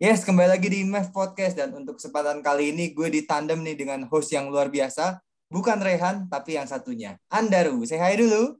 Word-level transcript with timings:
Yes, 0.00 0.24
kembali 0.24 0.56
lagi 0.56 0.72
di 0.72 0.80
MEF 0.80 1.12
Podcast 1.12 1.60
dan 1.60 1.76
untuk 1.76 2.00
kesempatan 2.00 2.40
kali 2.40 2.72
ini 2.72 2.96
gue 2.96 3.12
ditandem 3.12 3.60
nih 3.60 3.76
dengan 3.76 4.08
host 4.08 4.32
yang 4.32 4.48
luar 4.48 4.72
biasa. 4.72 5.20
Bukan 5.52 5.76
Rehan, 5.76 6.24
tapi 6.24 6.56
yang 6.56 6.64
satunya. 6.64 7.20
Andaru, 7.28 7.84
say 7.84 8.00
hi 8.00 8.16
dulu. 8.16 8.56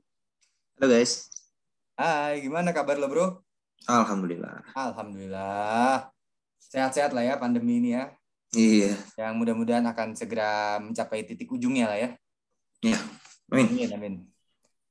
Halo 0.77 0.85
guys. 0.85 1.33
Hai, 1.97 2.45
gimana 2.45 2.69
kabar 2.69 3.01
lo 3.01 3.09
bro? 3.09 3.41
Alhamdulillah. 3.89 4.69
Alhamdulillah. 4.77 6.13
Sehat-sehat 6.61 7.09
lah 7.09 7.25
ya 7.25 7.41
pandemi 7.41 7.81
ini 7.81 7.97
ya. 7.97 8.13
Iya. 8.53 8.93
Yang 9.17 9.33
mudah-mudahan 9.41 9.85
akan 9.89 10.13
segera 10.13 10.77
mencapai 10.77 11.25
titik 11.25 11.49
ujungnya 11.49 11.89
lah 11.89 11.97
ya. 11.97 12.09
Iya. 12.85 13.01
Amin. 13.49 13.65
Amin, 13.65 13.89
amin. 13.97 14.13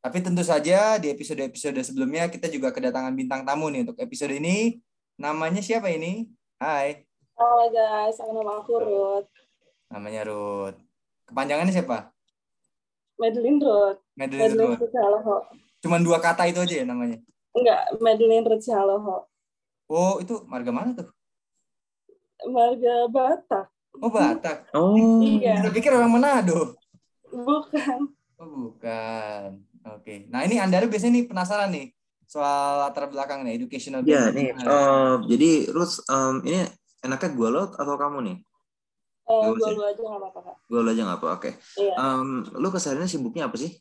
Tapi 0.02 0.18
tentu 0.18 0.42
saja 0.42 0.98
di 0.98 1.14
episode-episode 1.14 1.78
sebelumnya 1.86 2.26
kita 2.26 2.50
juga 2.50 2.74
kedatangan 2.74 3.14
bintang 3.14 3.46
tamu 3.46 3.70
nih 3.70 3.86
untuk 3.86 4.02
episode 4.02 4.34
ini. 4.34 4.82
Namanya 5.14 5.62
siapa 5.62 5.86
ini? 5.94 6.39
Hai. 6.60 7.08
Halo 7.40 7.72
guys, 7.72 8.20
aku 8.20 8.36
nama 8.36 8.60
aku 8.60 8.76
Ruth. 8.84 9.32
Namanya 9.88 10.28
Ruth. 10.28 10.76
Kepanjangannya 11.24 11.72
siapa? 11.72 12.12
Madeline 13.16 13.64
Ruth. 13.64 14.04
Madeline 14.12 14.52
Madeline 14.52 14.76
Ruth. 14.76 14.92
Ruth. 15.24 15.44
Cuman 15.80 16.04
dua 16.04 16.20
kata 16.20 16.44
itu 16.52 16.60
aja 16.60 16.84
ya 16.84 16.84
namanya. 16.84 17.16
Enggak, 17.56 17.96
Madeline 18.04 18.44
Ruth 18.44 18.68
Haloho. 18.68 19.24
Oh, 19.88 20.20
itu 20.20 20.44
marga 20.52 20.68
mana 20.68 20.92
tuh? 21.00 21.08
Marga 22.44 23.08
Batak. 23.08 23.66
Oh, 23.96 24.12
Batak. 24.12 24.68
Oh. 24.76 24.92
Iya, 25.24 25.64
Saya 25.64 25.72
pikir 25.72 25.96
orang 25.96 26.12
Manado. 26.12 26.76
bukan. 27.32 28.04
Oh, 28.36 28.68
bukan. 28.68 29.64
Oke. 29.96 30.28
Nah, 30.28 30.44
ini 30.44 30.60
Anda 30.60 30.84
biasanya 30.84 31.24
nih 31.24 31.24
penasaran 31.24 31.72
nih 31.72 31.88
soal 32.30 32.86
latar 32.86 33.10
belakang 33.10 33.42
nih, 33.42 33.58
educational 33.58 34.06
Ya 34.06 34.30
background. 34.30 34.38
nih. 34.38 34.46
Eh, 34.54 35.14
jadi 35.34 35.50
Ruth, 35.74 35.98
em, 36.06 36.34
ini 36.46 36.58
enaknya 37.02 37.30
gue 37.34 37.48
lo 37.50 37.62
atau 37.74 37.94
kamu 37.98 38.18
nih? 38.30 38.36
Eh, 39.26 39.42
Bagus 39.50 39.62
gue 39.62 39.72
lu 39.74 39.82
aja 39.82 40.02
nggak 40.06 40.20
apa-apa 40.22 40.40
kak. 40.46 40.56
Gue 40.70 40.80
lo 40.82 40.88
aja 40.94 41.02
nggak 41.06 41.18
apa. 41.18 41.26
Oke. 41.34 41.50
Iya. 41.74 41.94
Em, 41.98 42.28
lu 42.54 42.68
kesehariannya 42.70 43.10
sibuknya 43.10 43.50
apa 43.50 43.56
sih? 43.58 43.72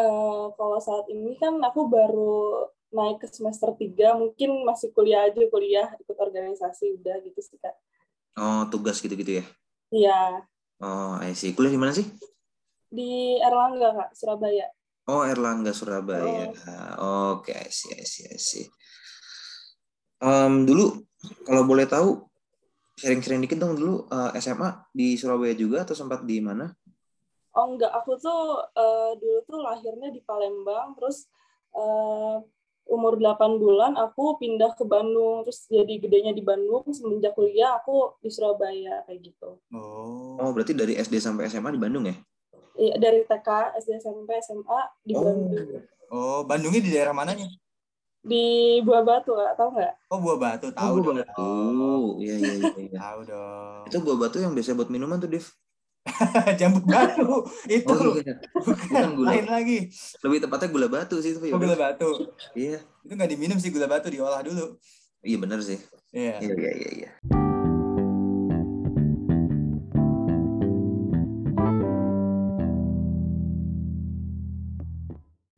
Eh, 0.00 0.44
kalau 0.56 0.78
saat 0.80 1.04
ini 1.12 1.36
kan 1.36 1.60
aku 1.60 1.84
baru 1.84 2.64
naik 2.90 3.20
ke 3.22 3.26
semester 3.28 3.70
3, 3.76 4.16
mungkin 4.16 4.64
masih 4.64 4.88
kuliah 4.96 5.28
aja, 5.28 5.40
kuliah 5.46 5.92
ikut 6.00 6.16
organisasi 6.16 6.96
udah 6.98 7.20
gitu 7.22 7.40
sih 7.44 7.60
kak. 7.60 7.76
Oh 8.40 8.64
tugas 8.72 8.96
gitu-gitu 9.04 9.40
ya? 9.40 9.44
Iya, 9.92 10.20
Oh, 10.80 11.20
I 11.20 11.36
see. 11.36 11.52
Kuliah 11.52 11.76
di 11.76 11.80
mana 11.80 11.92
sih? 11.92 12.08
di 12.90 13.36
Erlangga 13.38 13.94
kak, 13.94 14.10
Surabaya. 14.18 14.66
Oh, 15.08 15.24
Erlangga 15.24 15.72
Surabaya. 15.72 16.52
Oh. 17.00 17.40
Oke, 17.40 17.56
I 17.56 17.70
see, 17.72 17.96
I 17.96 18.04
see, 18.04 18.26
I 18.28 18.36
see. 18.36 18.66
Em, 20.20 20.68
dulu 20.68 21.00
kalau 21.48 21.64
boleh 21.64 21.88
tahu 21.88 22.28
sharing-sharing 23.00 23.48
dikit 23.48 23.56
dong 23.56 23.80
dulu 23.80 24.04
eh, 24.12 24.36
SMA 24.36 24.92
di 24.92 25.16
Surabaya 25.16 25.56
juga 25.56 25.88
atau 25.88 25.96
sempat 25.96 26.28
di 26.28 26.44
mana? 26.44 26.68
Oh 27.56 27.66
enggak, 27.72 27.88
aku 27.96 28.20
tuh 28.20 28.60
eh, 28.76 29.12
dulu 29.16 29.38
tuh 29.48 29.58
lahirnya 29.64 30.12
di 30.12 30.20
Palembang, 30.20 30.92
terus 31.00 31.24
eh, 31.72 32.36
umur 32.90 33.16
8 33.16 33.56
bulan 33.56 33.96
aku 33.96 34.36
pindah 34.36 34.76
ke 34.76 34.84
Bandung, 34.84 35.46
terus 35.48 35.64
jadi 35.72 35.94
gedenya 35.96 36.36
di 36.36 36.44
Bandung, 36.44 36.84
semenjak 36.92 37.32
kuliah 37.32 37.80
aku 37.80 38.20
di 38.20 38.28
Surabaya 38.28 39.00
kayak 39.08 39.20
gitu. 39.24 39.56
Oh. 39.72 40.36
Oh, 40.36 40.50
berarti 40.52 40.76
dari 40.76 41.00
SD 41.00 41.16
sampai 41.16 41.48
SMA 41.48 41.72
di 41.72 41.80
Bandung 41.80 42.04
ya? 42.04 42.16
Iya, 42.80 42.94
dari 42.96 43.20
TK, 43.28 43.48
SD, 43.76 43.90
SMP, 44.00 44.40
SMA 44.40 44.80
di 45.04 45.12
Oh. 45.12 45.20
Bandung. 45.20 45.68
Oh, 46.08 46.40
Bandungnya 46.48 46.80
di 46.80 46.90
daerah 46.90 47.12
mananya? 47.12 47.44
Di 48.24 48.80
Buah 48.80 49.04
Batu, 49.04 49.36
nggak 49.36 49.52
tahu 49.60 49.68
nggak? 49.76 49.92
Oh, 50.08 50.18
Buah 50.24 50.38
Batu. 50.40 50.66
Tahu 50.72 50.94
oh, 50.96 51.00
dong. 51.04 51.16
Buah 51.20 51.28
Batu. 51.28 51.52
Iya, 52.24 52.34
iya, 52.40 52.52
iya. 52.56 52.72
iya. 52.88 52.98
Tahu 52.98 53.20
dong. 53.28 53.82
Itu 53.84 53.96
buah 54.00 54.16
batu 54.16 54.36
yang 54.40 54.52
biasa 54.56 54.72
buat 54.72 54.88
minuman 54.88 55.20
tuh, 55.20 55.28
Dev. 55.28 55.46
Jambut 56.60 56.84
batu. 56.88 57.44
Itu 57.68 57.92
Oh, 57.92 58.16
iya. 58.16 58.34
Bukan 58.56 59.08
gula. 59.20 59.28
lain 59.36 59.46
lagi. 59.52 59.78
Lebih 60.24 60.38
tepatnya 60.48 60.68
gula 60.72 60.88
batu 60.88 61.20
sih 61.20 61.36
itu. 61.36 61.38
Oh, 61.52 61.60
gula 61.60 61.76
batu. 61.76 62.32
Iya. 62.56 62.80
Itu 63.04 63.12
nggak 63.12 63.30
diminum 63.36 63.60
sih 63.60 63.68
gula 63.68 63.84
batu, 63.84 64.08
diolah 64.08 64.40
dulu. 64.40 64.80
Iya 65.20 65.36
benar 65.36 65.60
sih. 65.60 65.76
Iya. 66.16 66.40
Iya, 66.40 66.52
iya, 66.56 66.90
iya, 66.96 67.10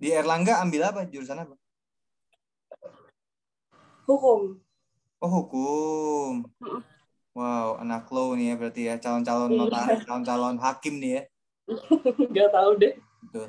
Di 0.02 0.10
Erlangga 0.10 0.58
ambil 0.58 0.90
apa? 0.90 1.06
Jurusan 1.06 1.46
apa? 1.46 1.54
Hukum. 4.10 4.58
Oh, 5.22 5.30
hukum. 5.30 6.42
Wow, 7.30 7.78
anak 7.78 8.10
lo 8.10 8.34
nih 8.34 8.50
ya 8.50 8.54
berarti 8.58 8.82
ya 8.90 8.94
calon-calon 8.98 9.54
Iya. 9.54 9.58
notaris, 9.62 10.02
calon-calon 10.02 10.58
hakim 10.58 10.98
nih 10.98 11.10
ya. 11.14 11.22
nggak 12.34 12.50
tahu 12.50 12.70
deh. 12.82 12.92
Betul. 13.30 13.46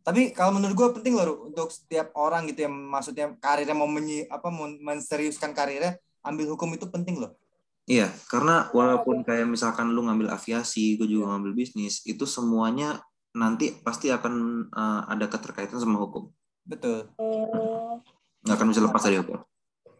Tapi 0.00 0.32
kalau 0.32 0.56
menurut 0.56 0.72
gue 0.72 0.88
penting 0.96 1.12
loh 1.12 1.24
Ru, 1.28 1.34
untuk 1.52 1.68
setiap 1.68 2.16
orang 2.16 2.48
gitu 2.48 2.64
yang 2.64 2.72
maksudnya 2.72 3.36
karirnya 3.36 3.76
mau 3.76 3.84
menyi, 3.84 4.24
apa 4.32 4.48
mau 4.48 4.64
menseriuskan 4.66 5.52
karirnya, 5.52 6.00
ambil 6.24 6.56
hukum 6.56 6.72
itu 6.72 6.88
penting 6.88 7.20
loh. 7.20 7.36
Iya, 7.84 8.08
karena 8.32 8.72
walaupun 8.72 9.20
kayak 9.20 9.44
misalkan 9.44 9.92
lu 9.92 10.08
ngambil 10.08 10.32
aviasi, 10.32 10.96
gue 10.96 11.04
Iya. 11.04 11.20
juga 11.20 11.36
ngambil 11.36 11.52
bisnis, 11.52 12.00
itu 12.08 12.24
semuanya 12.24 13.04
nanti 13.32 13.70
pasti 13.80 14.10
akan 14.10 14.34
eh, 14.68 15.00
ada 15.08 15.26
keterkaitan 15.26 15.78
sama 15.78 15.98
hukum. 16.02 16.30
Betul. 16.64 17.08
Hmm, 17.18 17.98
Nggak 18.44 18.56
akan 18.56 18.66
bisa 18.68 18.80
lepas 18.80 19.02
dari 19.02 19.18
hukum. 19.18 19.38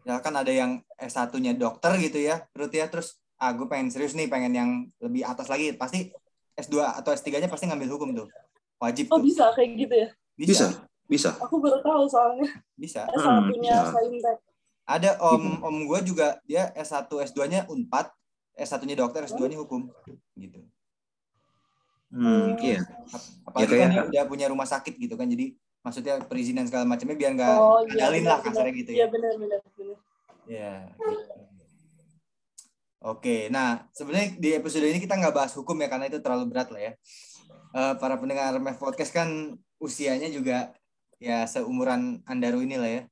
Ya 0.02 0.16
kan 0.24 0.32
ada 0.32 0.48
yang 0.48 0.80
S1-nya 0.96 1.52
dokter 1.54 1.92
gitu 2.00 2.16
ya, 2.16 2.48
Ruth 2.56 2.72
ya, 2.72 2.88
terus 2.88 3.20
ah 3.36 3.52
gue 3.52 3.68
pengen 3.68 3.92
serius 3.92 4.16
nih, 4.16 4.28
pengen 4.28 4.52
yang 4.52 4.70
lebih 5.00 5.24
atas 5.24 5.48
lagi, 5.48 5.76
pasti 5.76 6.08
S2 6.56 6.80
atau 7.00 7.12
S3-nya 7.12 7.48
pasti 7.48 7.68
ngambil 7.68 7.88
hukum 7.96 8.08
tuh. 8.16 8.28
Wajib 8.80 9.12
Oh 9.12 9.20
tuh. 9.20 9.28
bisa 9.28 9.52
kayak 9.52 9.76
gitu 9.76 9.94
ya? 9.96 10.08
Bisa, 10.36 10.66
bisa. 11.04 11.36
Aku 11.36 11.60
baru 11.60 11.84
tahu 11.84 12.08
soalnya. 12.08 12.48
Bisa. 12.76 13.04
S1-nya 13.12 13.60
bisa. 13.60 13.92
Saintek. 13.92 14.36
Ada 14.88 15.10
om 15.20 15.60
om 15.62 15.76
gue 15.84 16.00
juga 16.02 16.40
dia 16.42 16.72
S1 16.72 17.06
S2-nya 17.06 17.68
Unpad, 17.68 18.08
S1-nya 18.56 18.96
dokter, 18.98 19.28
S2-nya 19.28 19.60
hukum 19.60 19.92
gitu. 20.34 20.64
Hmm, 22.10 22.58
iya. 22.58 22.82
Apalagi 23.46 23.70
Ya, 23.70 23.78
kan 23.78 23.88
dia 23.90 24.02
udah 24.06 24.24
punya 24.26 24.46
rumah 24.50 24.66
sakit 24.66 24.98
gitu 24.98 25.14
kan, 25.14 25.30
jadi 25.30 25.54
maksudnya 25.80 26.20
perizinan 26.26 26.66
segala 26.66 26.84
macamnya 26.84 27.16
biar 27.16 27.32
nggak 27.38 27.56
Oh 27.56 27.80
iya. 27.86 28.10
lah 28.10 28.38
kasarnya 28.44 28.74
gitu 28.76 28.90
Iya 28.92 29.06
ya. 29.06 29.06
benar 29.08 29.32
benar 29.38 29.58
benar. 29.74 29.96
Ya. 30.50 30.74
gitu. 30.90 31.34
Oke, 33.00 33.48
nah 33.48 33.88
sebenarnya 33.96 34.36
di 34.36 34.52
episode 34.52 34.84
ini 34.84 35.00
kita 35.00 35.16
nggak 35.16 35.32
bahas 35.32 35.56
hukum 35.56 35.72
ya 35.80 35.88
karena 35.88 36.10
itu 36.12 36.20
terlalu 36.20 36.52
berat 36.52 36.68
lah 36.68 36.82
ya. 36.84 36.92
Eh, 37.70 37.94
para 37.96 38.18
pendengar 38.20 38.52
MEF 38.60 38.76
Podcast 38.76 39.14
kan 39.14 39.56
usianya 39.80 40.28
juga 40.28 40.74
ya 41.16 41.46
seumuran 41.48 42.20
Andaru 42.28 42.60
ini 42.60 42.76
lah 42.76 42.90
ya. 42.90 43.02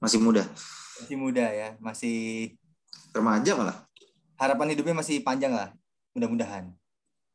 Masih 0.00 0.20
muda. 0.20 0.44
Masih 1.00 1.16
muda 1.16 1.44
ya, 1.48 1.68
masih 1.80 2.16
Remaja 3.10 3.52
malah. 3.58 3.89
Harapan 4.40 4.72
hidupnya 4.72 4.96
masih 4.96 5.20
panjang 5.20 5.52
lah, 5.52 5.76
mudah-mudahan. 6.16 6.72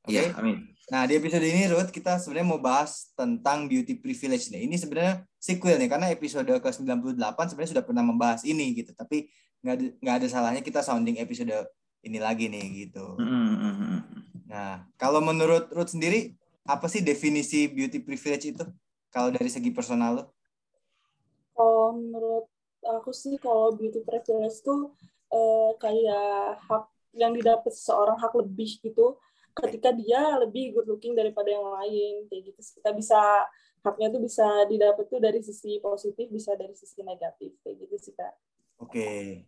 Oke. 0.06 0.18
Iya, 0.18 0.34
amin. 0.38 0.74
Nah, 0.86 1.10
di 1.10 1.18
episode 1.18 1.42
ini 1.42 1.66
Ruth 1.66 1.90
kita 1.90 2.22
sebenarnya 2.22 2.46
mau 2.46 2.62
bahas 2.62 3.10
tentang 3.18 3.66
beauty 3.66 3.98
privilege 3.98 4.54
nih. 4.54 4.70
Ini 4.70 4.76
sebenarnya 4.78 5.26
sequel 5.42 5.82
nih 5.82 5.90
karena 5.90 6.14
episode 6.14 6.46
ke-98 6.46 7.38
sebenarnya 7.54 7.72
sudah 7.78 7.86
pernah 7.86 8.04
membahas 8.06 8.46
ini 8.46 8.70
gitu. 8.78 8.94
Tapi 8.94 9.26
nggak 9.66 9.74
ada, 9.74 9.86
nggak 9.98 10.16
ada 10.22 10.28
salahnya 10.30 10.62
kita 10.62 10.86
sounding 10.86 11.18
episode 11.18 11.50
ini 12.06 12.22
lagi 12.22 12.46
nih 12.54 12.86
gitu. 12.86 13.18
Nah, 14.46 14.86
kalau 15.02 15.26
menurut 15.26 15.74
Ruth 15.74 15.90
sendiri 15.98 16.38
apa 16.70 16.86
sih 16.86 17.02
definisi 17.02 17.66
beauty 17.66 17.98
privilege 18.06 18.54
itu? 18.54 18.66
Kalau 19.10 19.34
dari 19.34 19.50
segi 19.50 19.74
personal 19.74 20.22
lo? 20.22 20.24
Kalau 21.58 21.98
menurut 21.98 22.46
aku 22.86 23.10
sih 23.10 23.42
kalau 23.42 23.74
beauty 23.74 24.06
privilege 24.06 24.62
tuh 24.62 24.94
eh, 25.34 25.72
kayak 25.82 26.62
hak 26.62 26.95
yang 27.16 27.32
didapat 27.32 27.72
seseorang 27.72 28.20
hak 28.20 28.36
lebih 28.36 28.78
gitu 28.84 29.16
ketika 29.56 29.96
dia 29.96 30.36
lebih 30.44 30.76
good 30.76 30.88
looking 30.92 31.16
daripada 31.16 31.48
yang 31.48 31.64
lain 31.64 32.28
kayak 32.28 32.52
gitu 32.52 32.60
kita 32.84 32.92
bisa 32.92 33.20
haknya 33.86 34.12
tuh 34.12 34.22
bisa 34.22 34.46
didapat 34.68 35.06
tuh 35.08 35.22
dari 35.24 35.40
sisi 35.40 35.80
positif 35.80 36.28
bisa 36.28 36.58
dari 36.60 36.76
sisi 36.76 37.00
negatif 37.06 37.56
kayak 37.64 37.76
gitu 37.88 37.96
sih 38.02 38.14
kak. 38.18 38.34
Oke. 38.84 39.46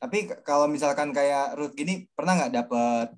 Tapi 0.00 0.18
k- 0.26 0.40
kalau 0.42 0.66
misalkan 0.66 1.14
kayak 1.14 1.54
Ruth 1.60 1.76
gini 1.76 2.08
pernah 2.16 2.40
nggak 2.40 2.54
dapet 2.56 3.08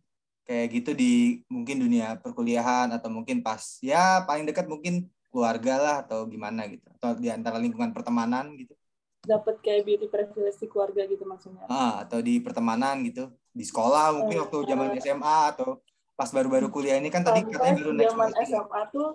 kayak 0.43 0.67
gitu 0.75 0.91
di 0.93 1.41
mungkin 1.47 1.81
dunia 1.81 2.19
perkuliahan 2.19 2.91
atau 2.91 3.09
mungkin 3.09 3.41
pas 3.41 3.79
ya 3.81 4.27
paling 4.27 4.45
dekat 4.45 4.67
mungkin 4.67 5.07
keluarga 5.33 5.81
lah 5.81 5.97
atau 6.05 6.29
gimana 6.29 6.69
gitu? 6.69 6.85
Atau 6.99 7.17
di 7.23 7.33
antara 7.33 7.57
lingkungan 7.57 7.95
pertemanan 7.97 8.53
gitu? 8.59 8.75
Dapat 9.23 9.63
kayak 9.63 9.87
beauty 9.87 10.07
privilege 10.11 10.59
di 10.59 10.67
keluarga 10.67 11.07
gitu 11.07 11.23
maksudnya. 11.25 11.65
Ah 11.71 12.03
atau 12.03 12.19
di 12.19 12.43
pertemanan 12.43 13.01
gitu 13.07 13.31
di 13.53 13.65
sekolah 13.65 14.17
mungkin 14.17 14.49
waktu 14.49 14.57
zaman 14.65 14.89
SMA 14.97 15.39
atau 15.57 15.81
pas 16.17 16.29
baru-baru 16.29 16.69
kuliah 16.73 16.97
ini 16.97 17.09
kan 17.13 17.25
tadi 17.25 17.45
katanya 17.49 17.85
baru 17.85 17.93
naik 17.93 18.13
zaman. 18.13 18.31
SMA 18.45 18.81
tuh 18.93 19.09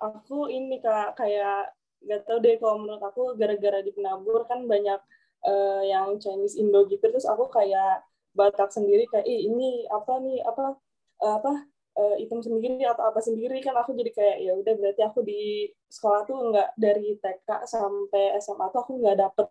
aku 0.00 0.48
ini 0.48 0.80
kak 0.80 1.16
kayak 1.16 1.72
nggak 2.02 2.20
tahu 2.26 2.38
deh 2.42 2.56
kalau 2.58 2.76
menurut 2.82 3.02
aku 3.04 3.38
gara-gara 3.38 3.78
di 3.84 3.94
penabur 3.94 4.42
kan 4.50 4.66
banyak 4.66 4.98
uh, 5.46 5.82
yang 5.86 6.18
Chinese 6.18 6.58
Indo 6.58 6.88
gitu 6.90 7.02
terus 7.02 7.28
aku 7.28 7.46
kayak 7.52 8.02
Batak 8.32 8.72
sendiri 8.72 9.04
kayak 9.12 9.28
Ih, 9.28 9.44
ini 9.44 9.84
apa 9.92 10.16
nih 10.24 10.40
apa 10.40 10.80
uh, 11.20 11.34
apa 11.36 11.52
uh, 12.00 12.16
hitam 12.16 12.40
sendiri 12.40 12.80
atau 12.88 13.04
apa 13.04 13.20
sendiri? 13.20 13.60
Kan 13.60 13.76
aku 13.76 13.92
jadi 13.92 14.08
kayak 14.08 14.36
ya 14.40 14.52
udah 14.56 14.74
berarti 14.80 15.02
aku 15.04 15.20
di 15.20 15.68
sekolah 15.92 16.24
tuh 16.24 16.48
nggak 16.48 16.68
dari 16.80 17.20
TK 17.20 17.68
sampai 17.68 18.32
SMA 18.40 18.66
tuh 18.72 18.80
aku 18.80 18.92
nggak 19.04 19.20
dapet 19.20 19.46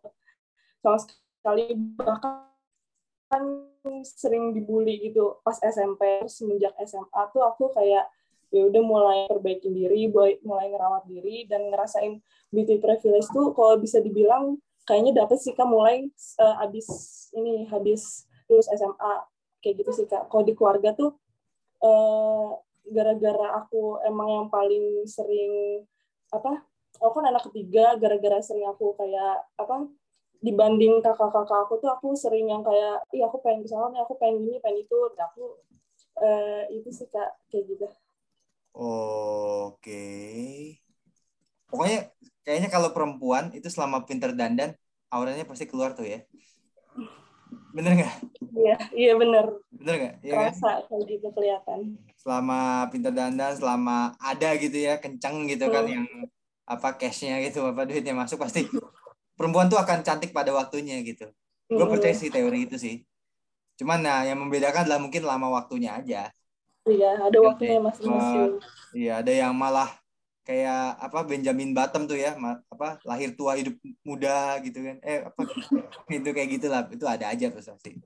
sama 0.81 0.97
sekali. 0.97 1.77
Bahkan 1.77 2.50
kan 3.31 3.43
sering 4.03 4.51
dibully 4.51 4.99
gitu 4.99 5.39
pas 5.41 5.55
SMP 5.63 6.27
semenjak 6.27 6.75
SMA 6.83 7.21
tuh 7.31 7.41
aku 7.47 7.71
kayak 7.71 8.11
ya 8.51 8.67
udah 8.67 8.83
mulai 8.83 9.19
perbaikin 9.31 9.71
diri 9.71 10.11
mulai 10.43 10.67
ngerawat 10.67 11.07
diri 11.07 11.47
dan 11.47 11.71
ngerasain 11.71 12.19
beauty 12.51 12.83
privilege 12.83 13.31
tuh 13.31 13.55
kalau 13.55 13.79
bisa 13.79 14.03
dibilang 14.03 14.59
kayaknya 14.83 15.23
dapet 15.23 15.39
sih 15.39 15.55
kak. 15.55 15.63
Mulai 15.63 16.11
uh, 16.43 16.63
abis 16.67 16.87
ini 17.31 17.63
habis 17.71 18.27
lulus 18.51 18.67
SMA 18.67 19.13
kayak 19.63 19.75
gitu 19.79 19.91
sih 19.95 20.05
kak. 20.11 20.27
Kalau 20.27 20.43
di 20.43 20.51
keluarga 20.51 20.91
tuh 20.91 21.15
eh, 21.79 22.49
gara-gara 22.91 23.55
aku 23.63 24.03
emang 24.03 24.27
yang 24.27 24.47
paling 24.51 25.07
sering 25.07 25.85
apa 26.31 26.59
aku 26.99 27.13
kan 27.21 27.25
anak 27.31 27.43
ketiga 27.49 27.95
gara-gara 27.95 28.43
sering 28.43 28.67
aku 28.67 28.93
kayak 28.99 29.47
apa 29.55 29.87
dibanding 30.41 31.05
kakak-kakak 31.05 31.69
aku 31.69 31.77
tuh 31.77 31.89
aku 31.93 32.17
sering 32.17 32.49
yang 32.49 32.65
kayak 32.65 33.05
iya 33.13 33.29
aku 33.29 33.37
pengen 33.45 33.61
ke 33.61 33.69
sana 33.69 33.93
nih 33.93 34.01
aku 34.01 34.17
pengen 34.17 34.41
gini 34.41 34.57
pengen 34.57 34.83
itu. 34.83 34.97
Dan 35.13 35.21
aku 35.29 35.43
uh, 36.17 36.63
itu 36.73 36.89
sih 36.89 37.07
kak 37.07 37.29
kayak 37.53 37.65
gitu. 37.69 37.87
Oke. 38.75 39.77
Okay. 39.79 40.51
pokoknya 41.71 42.11
kayaknya 42.43 42.67
kalau 42.67 42.91
perempuan 42.91 43.55
itu 43.55 43.71
selama 43.71 44.03
pinter 44.03 44.35
dandan 44.35 44.75
auranya 45.07 45.47
pasti 45.47 45.69
keluar 45.69 45.95
tuh 45.95 46.03
ya. 46.03 46.19
Bener 47.71 47.95
nggak? 47.95 48.15
Iya 48.51 48.75
iya 48.91 49.13
bener. 49.15 49.45
Bener 49.71 49.95
nggak? 49.95 50.15
Ya, 50.25 50.51
rasa 50.51 50.83
kan? 50.83 50.87
kayak 50.91 51.03
gitu 51.07 51.27
kelihatan. 51.31 51.79
Selama 52.19 52.91
pinter 52.91 53.13
dandan 53.15 53.55
selama 53.55 54.19
ada 54.19 54.49
gitu 54.59 54.75
ya 54.75 54.99
kenceng 54.99 55.47
gitu 55.47 55.71
kan 55.71 55.87
hmm. 55.87 55.87
kan 55.87 55.95
yang 55.95 56.07
apa 56.67 56.95
cashnya 56.95 57.43
gitu 57.43 57.67
apa 57.67 57.83
duitnya 57.83 58.15
masuk 58.15 58.39
pasti 58.39 58.67
perempuan 59.35 59.67
tuh 59.71 59.79
akan 59.79 60.03
cantik 60.05 60.31
pada 60.35 60.51
waktunya 60.51 60.99
gitu. 61.01 61.29
Hmm. 61.71 61.79
gue 61.79 61.87
percaya 61.87 62.11
sih 62.11 62.27
teori 62.27 62.67
itu 62.67 62.75
sih. 62.75 63.03
Cuman 63.79 64.03
nah 64.03 64.27
yang 64.27 64.37
membedakan 64.37 64.85
adalah 64.85 64.99
mungkin 64.99 65.23
lama 65.23 65.47
waktunya 65.49 65.95
aja. 65.95 66.29
Iya 66.83 67.29
ada 67.29 67.37
waktunya 67.45 67.77
masing-masing 67.77 68.57
iya 68.97 69.21
ada 69.21 69.29
yang 69.29 69.53
malah 69.53 69.85
kayak 70.41 70.97
apa 70.97 71.21
Benjamin 71.29 71.77
Button 71.77 72.09
tuh 72.09 72.17
ya 72.17 72.33
apa 72.73 72.97
lahir 73.05 73.37
tua 73.37 73.53
hidup 73.53 73.77
muda 74.01 74.57
gitu 74.65 74.81
kan. 74.81 74.97
Eh 75.05 75.21
apa 75.23 75.41
itu 76.17 76.29
kayak 76.33 76.49
gitulah 76.57 76.81
itu 76.89 77.05
ada 77.05 77.29
aja 77.29 77.53
pasti 77.53 78.01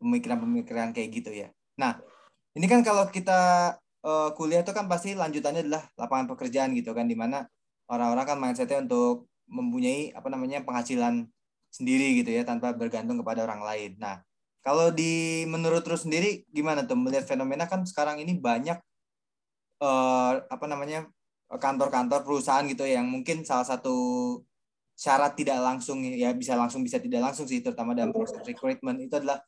pemikiran-pemikiran 0.00 0.92
kayak 0.92 1.08
gitu 1.10 1.30
ya. 1.32 1.48
Nah 1.80 1.96
ini 2.54 2.66
kan 2.68 2.84
kalau 2.84 3.08
kita 3.08 3.74
uh, 4.04 4.30
kuliah 4.36 4.60
itu 4.60 4.72
kan 4.76 4.86
pasti 4.86 5.16
lanjutannya 5.16 5.64
adalah 5.66 5.84
lapangan 5.96 6.26
pekerjaan 6.36 6.76
gitu 6.76 6.92
kan 6.92 7.08
di 7.08 7.16
mana 7.16 7.48
orang-orang 7.90 8.24
kan 8.26 8.38
mindsetnya 8.38 8.84
untuk 8.84 9.29
mempunyai 9.50 10.14
apa 10.14 10.30
namanya 10.30 10.62
penghasilan 10.62 11.26
sendiri 11.70 12.22
gitu 12.22 12.30
ya 12.30 12.42
tanpa 12.46 12.70
bergantung 12.74 13.18
kepada 13.20 13.44
orang 13.44 13.62
lain. 13.66 13.98
Nah 13.98 14.22
kalau 14.62 14.94
di 14.94 15.44
menurut 15.50 15.82
terus 15.82 16.06
sendiri 16.06 16.46
gimana 16.54 16.86
tuh? 16.86 16.96
Melihat 16.96 17.26
fenomena 17.26 17.66
kan 17.66 17.82
sekarang 17.82 18.22
ini 18.22 18.38
banyak 18.38 18.78
uh, 19.82 20.32
apa 20.46 20.66
namanya 20.70 21.08
kantor-kantor 21.50 22.22
perusahaan 22.22 22.62
gitu 22.68 22.86
yang 22.86 23.10
mungkin 23.10 23.42
salah 23.42 23.66
satu 23.66 23.96
syarat 24.94 25.34
tidak 25.34 25.58
langsung 25.58 26.04
ya 26.04 26.30
bisa 26.36 26.54
langsung 26.54 26.84
bisa 26.84 27.00
tidak 27.00 27.32
langsung 27.32 27.48
sih 27.48 27.64
terutama 27.64 27.96
dalam 27.96 28.12
proses 28.14 28.38
recruitment 28.46 29.00
itu 29.02 29.16
adalah 29.18 29.42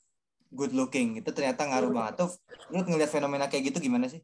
good 0.50 0.72
looking. 0.72 1.20
Itu 1.20 1.30
ternyata 1.30 1.64
ngaruh 1.68 1.92
banget. 1.92 2.14
Tuh 2.24 2.30
lu 2.72 2.82
ngelihat 2.84 3.10
fenomena 3.12 3.46
kayak 3.46 3.72
gitu 3.72 3.78
gimana 3.84 4.08
sih? 4.08 4.20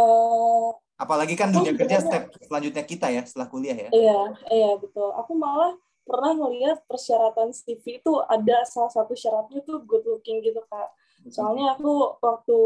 Uh, 0.00 0.72
Apalagi 0.96 1.36
kan 1.36 1.52
dunia 1.52 1.76
kerja 1.76 2.00
step 2.00 2.32
selanjutnya 2.44 2.84
kita 2.84 3.08
ya 3.12 3.24
setelah 3.24 3.48
kuliah 3.48 3.76
ya. 3.76 3.90
Iya 3.92 4.20
iya 4.52 4.70
betul. 4.76 5.12
Aku 5.16 5.32
malah 5.36 5.76
pernah 6.04 6.32
ngelihat 6.36 6.84
persyaratan 6.88 7.52
CV 7.52 8.00
itu 8.00 8.12
ada 8.28 8.64
salah 8.68 8.92
satu 8.92 9.12
syaratnya 9.16 9.64
tuh 9.64 9.80
good 9.84 10.04
looking 10.04 10.44
gitu 10.44 10.60
kak. 10.68 10.88
Soalnya 11.28 11.76
aku 11.76 12.16
waktu 12.20 12.58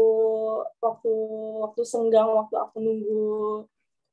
waktu 0.79 1.13
waktu 1.63 1.81
senggang 1.83 2.31
waktu 2.31 2.55
aku 2.55 2.75
nunggu 2.79 3.27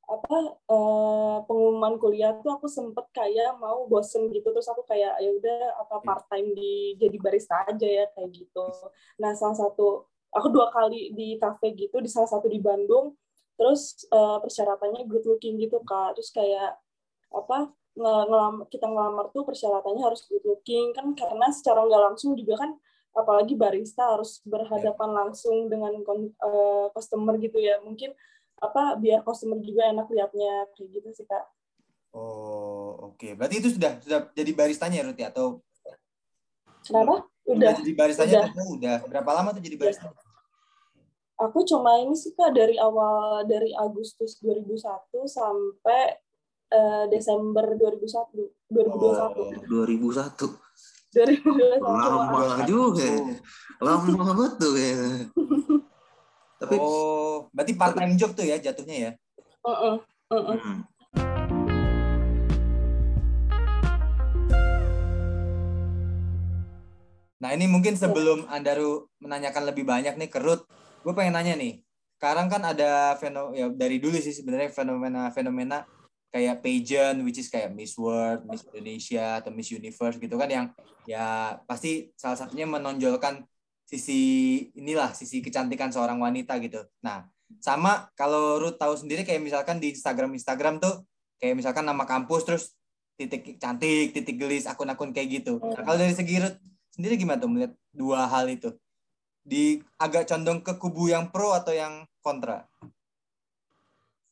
apa 0.03 0.59
uh, 0.67 1.37
pengumuman 1.47 1.95
kuliah 1.95 2.35
tuh 2.43 2.59
aku 2.59 2.67
sempet 2.67 3.07
kayak 3.15 3.55
mau 3.55 3.87
bosen 3.87 4.27
gitu 4.35 4.51
terus 4.51 4.67
aku 4.67 4.83
kayak 4.83 5.15
ya 5.15 5.31
udah 5.31 5.59
apa 5.79 5.95
iya. 5.95 6.05
part 6.05 6.23
time 6.27 6.49
di 6.51 6.99
jadi 6.99 7.17
barista 7.23 7.63
aja 7.63 7.87
ya 7.87 8.05
kayak 8.11 8.35
gitu 8.35 8.67
nah 9.15 9.31
salah 9.31 9.55
satu 9.55 10.11
aku 10.33 10.47
dua 10.49 10.73
kali 10.73 11.13
di 11.13 11.37
cafe 11.37 11.71
gitu 11.77 12.01
di 12.01 12.09
salah 12.09 12.29
satu 12.29 12.49
di 12.49 12.57
Bandung 12.57 13.13
terus 13.53 14.03
uh, 14.09 14.41
persyaratannya 14.41 15.05
good 15.05 15.23
looking 15.29 15.61
gitu 15.61 15.77
kak 15.85 16.17
terus 16.17 16.33
kayak 16.33 16.75
apa 17.29 17.69
ngelam 17.93 18.65
kita 18.73 18.89
ngelamar 18.89 19.29
tuh 19.29 19.45
persyaratannya 19.45 20.01
harus 20.01 20.25
good 20.25 20.41
looking 20.41 20.89
kan 20.97 21.13
karena 21.13 21.53
secara 21.53 21.85
nggak 21.85 22.03
langsung 22.13 22.33
juga 22.33 22.65
kan 22.65 22.73
apalagi 23.13 23.53
barista 23.53 24.17
harus 24.17 24.41
berhadapan 24.41 25.09
iya. 25.13 25.17
langsung 25.21 25.69
dengan 25.69 25.93
uh, 26.41 26.89
customer 26.97 27.37
gitu 27.37 27.61
ya 27.61 27.77
mungkin 27.85 28.09
apa 28.57 28.97
biar 28.97 29.21
customer 29.21 29.61
juga 29.61 29.85
enak 29.93 30.09
liatnya 30.09 30.65
kayak 30.73 30.89
gitu 30.89 31.09
sih 31.13 31.25
kak. 31.29 31.45
Oh 32.13 33.13
oke, 33.13 33.17
okay. 33.17 33.31
berarti 33.33 33.61
itu 33.61 33.69
sudah 33.73 33.97
sudah 34.01 34.29
jadi 34.33 34.51
baristanya 34.53 35.01
ya 35.01 35.05
Ruti 35.09 35.23
atau? 35.25 35.61
Kenapa? 36.85 37.25
Udah. 37.45 37.57
Udah 37.57 37.71
jadi 37.81 37.91
baristanya 37.93 38.39
udah. 38.49 38.65
udah. 38.77 38.97
Berapa 39.09 39.31
lama 39.33 39.49
tuh 39.53 39.61
jadi 39.65 39.77
barista? 39.77 40.09
Aku 41.41 41.65
cuma 41.65 41.97
ini 41.97 42.13
sih 42.13 42.29
kak 42.37 42.53
dari 42.53 42.77
awal 42.77 43.41
dari 43.49 43.73
Agustus 43.73 44.37
2001 44.45 44.85
sampai 45.25 46.21
uh, 46.69 47.05
Desember 47.09 47.73
2001 47.73 48.69
2021. 48.69 49.33
Oh, 49.33 49.49
2001. 49.65 50.13
2021. 51.13 51.81
Lama 51.81 52.61
juga. 52.69 53.09
Lama 53.81 54.11
banget 54.13 54.51
tuh 54.61 54.73
ya. 54.77 55.01
Tapi 56.61 56.75
Oh, 56.77 57.49
berarti 57.49 57.73
part 57.73 57.97
time 57.97 58.13
job 58.13 58.31
tuh 58.37 58.45
ya 58.45 58.61
jatuhnya 58.61 58.97
ya? 59.09 59.11
Uh 59.65 59.73
-uh. 59.73 59.95
Uh 60.29 60.37
-uh. 60.37 60.57
Hmm. 60.61 60.79
Nah 67.43 67.49
ini 67.51 67.67
mungkin 67.67 67.99
sebelum 67.99 68.47
Andaru 68.47 69.11
menanyakan 69.19 69.67
lebih 69.67 69.83
banyak 69.83 70.15
nih 70.15 70.31
ke 70.31 70.39
Ruth, 70.39 70.63
gue 71.03 71.13
pengen 71.13 71.35
nanya 71.35 71.53
nih. 71.59 71.83
Sekarang 72.15 72.47
kan 72.47 72.63
ada 72.63 73.19
fenomena 73.19 73.51
ya 73.51 73.67
dari 73.67 73.99
dulu 73.99 74.15
sih 74.15 74.31
sebenarnya 74.31 74.71
fenomena-fenomena 74.71 75.83
kayak 76.33 76.63
pageant, 76.65 77.19
which 77.21 77.37
is 77.37 77.51
kayak 77.51 77.75
Miss 77.75 77.93
World, 77.99 78.47
Miss 78.47 78.65
Indonesia 78.71 79.43
atau 79.43 79.51
Miss 79.51 79.69
Universe 79.69 80.17
gitu 80.17 80.33
kan 80.39 80.49
yang 80.49 80.65
ya 81.03 81.59
pasti 81.67 82.09
salah 82.15 82.39
satunya 82.39 82.65
menonjolkan 82.65 83.43
sisi 83.83 84.21
inilah 84.73 85.11
sisi 85.13 85.43
kecantikan 85.43 85.91
seorang 85.91 86.17
wanita 86.17 86.57
gitu. 86.63 86.81
Nah, 87.03 87.27
sama 87.59 88.09
kalau 88.17 88.57
Ruth 88.57 88.79
tahu 88.79 88.97
sendiri 88.97 89.21
kayak 89.27 89.43
misalkan 89.43 89.77
di 89.77 89.93
Instagram 89.93 90.33
Instagram 90.33 90.81
tuh 90.81 91.05
kayak 91.37 91.59
misalkan 91.59 91.85
nama 91.85 92.07
kampus 92.07 92.41
terus 92.47 92.63
titik 93.13 93.61
cantik, 93.61 94.15
titik 94.15 94.41
gelis, 94.41 94.65
akun-akun 94.65 95.13
kayak 95.13 95.43
gitu. 95.43 95.61
Nah, 95.61 95.85
kalau 95.85 95.99
dari 96.01 96.15
segi 96.17 96.41
Ruth 96.41 96.57
sendiri 96.89 97.13
gimana 97.19 97.37
tuh 97.37 97.51
melihat 97.51 97.77
dua 97.93 98.25
hal 98.25 98.49
itu? 98.49 98.73
Di 99.43 99.83
agak 99.99 100.31
condong 100.31 100.63
ke 100.63 100.73
kubu 100.79 101.11
yang 101.11 101.27
pro 101.27 101.51
atau 101.51 101.75
yang 101.75 102.07
kontra? 102.23 102.63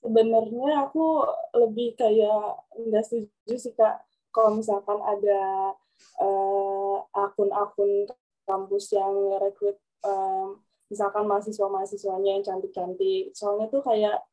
Sebenarnya 0.01 0.87
aku 0.87 1.27
lebih 1.53 1.93
kayak 1.99 2.63
nggak 2.73 3.05
setuju 3.05 3.55
sih 3.59 3.75
kak 3.77 4.01
kalau 4.33 4.57
misalkan 4.57 4.97
ada 5.03 5.75
uh, 6.17 6.97
akun-akun 7.13 8.09
kampus 8.47 8.95
yang 8.95 9.13
rekrut 9.37 9.77
um, 10.01 10.57
misalkan 10.89 11.27
mahasiswa-mahasiswanya 11.29 12.39
yang 12.39 12.43
cantik-cantik. 12.43 13.35
Soalnya 13.37 13.69
tuh 13.69 13.83
kayak 13.85 14.25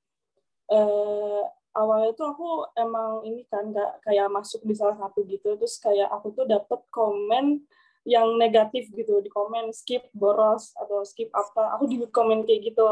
uh, 0.73 1.43
awalnya 1.77 2.17
tuh 2.17 2.33
aku 2.33 2.51
emang 2.75 3.23
ini 3.29 3.45
kan 3.47 3.71
gak 3.71 4.03
kayak 4.03 4.27
masuk 4.33 4.65
di 4.65 4.75
salah 4.75 4.97
satu 4.99 5.23
gitu, 5.29 5.55
terus 5.55 5.77
kayak 5.79 6.09
aku 6.11 6.35
tuh 6.35 6.49
dapet 6.49 6.81
komen 6.91 7.63
yang 8.07 8.39
negatif 8.39 8.89
gitu 8.95 9.21
di 9.23 9.31
komen 9.31 9.75
skip 9.75 10.07
boros 10.15 10.75
atau 10.79 11.03
skip 11.03 11.29
apa. 11.35 11.79
Aku 11.79 11.91
di 11.91 11.99
komen 12.09 12.45
kayak 12.47 12.73
gitu. 12.73 12.87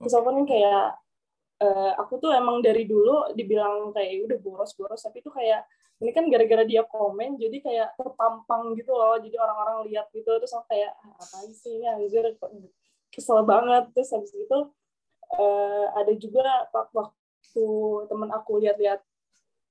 Terus 0.00 0.14
aku 0.14 0.26
kan 0.32 0.38
kayak 0.46 0.84
uh, 1.62 1.92
aku 2.00 2.20
tuh 2.20 2.32
emang 2.34 2.60
dari 2.60 2.84
dulu 2.84 3.32
dibilang 3.32 3.90
kayak 3.96 4.26
udah 4.28 4.38
boros 4.40 4.72
boros. 4.78 5.02
Tapi 5.02 5.20
itu 5.24 5.30
kayak 5.32 5.66
ini 5.96 6.12
kan 6.12 6.28
gara-gara 6.28 6.64
dia 6.68 6.84
komen 6.84 7.40
jadi 7.40 7.56
kayak 7.64 7.88
terpampang 7.96 8.76
gitu 8.76 8.92
loh. 8.92 9.16
Jadi 9.20 9.36
orang-orang 9.36 9.88
lihat 9.90 10.12
gitu 10.12 10.28
terus 10.36 10.52
aku 10.52 10.68
kayak 10.72 10.92
ah, 11.00 11.16
apa 11.16 11.36
sih 11.52 11.80
ini 11.80 11.86
anjir 11.88 12.24
kesel 13.10 13.42
banget. 13.44 13.88
Terus 13.96 14.10
habis 14.12 14.32
itu 14.32 14.58
uh, 15.36 15.86
ada 15.96 16.12
juga 16.16 16.68
waktu 16.72 17.66
temen 18.08 18.28
aku 18.32 18.60
lihat-lihat 18.60 19.00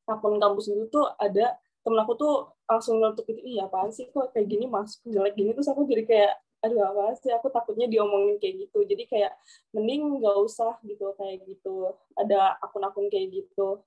akun 0.06 0.38
kampus 0.38 0.70
itu 0.70 0.86
tuh 0.90 1.06
ada 1.18 1.58
temen 1.86 2.02
aku 2.02 2.14
tuh 2.18 2.34
langsung 2.66 2.98
ngelutuk 2.98 3.30
gitu 3.30 3.46
iya 3.46 3.70
apaan 3.70 3.94
sih 3.94 4.10
kok 4.10 4.34
kayak 4.34 4.50
gini 4.50 4.66
masuk 4.66 5.06
jelek 5.06 5.38
gini 5.38 5.54
terus 5.54 5.70
aku 5.70 5.86
jadi 5.86 6.04
kayak 6.04 6.34
aduh 6.66 6.82
apa 6.82 7.14
sih 7.22 7.30
aku 7.30 7.54
takutnya 7.54 7.86
diomongin 7.86 8.42
kayak 8.42 8.66
gitu 8.66 8.82
jadi 8.90 9.06
kayak 9.06 9.32
mending 9.70 10.18
nggak 10.18 10.38
usah 10.42 10.82
gitu 10.82 11.14
kayak 11.14 11.46
gitu 11.46 11.94
ada 12.18 12.58
akun-akun 12.58 13.06
kayak 13.14 13.30
gitu 13.30 13.86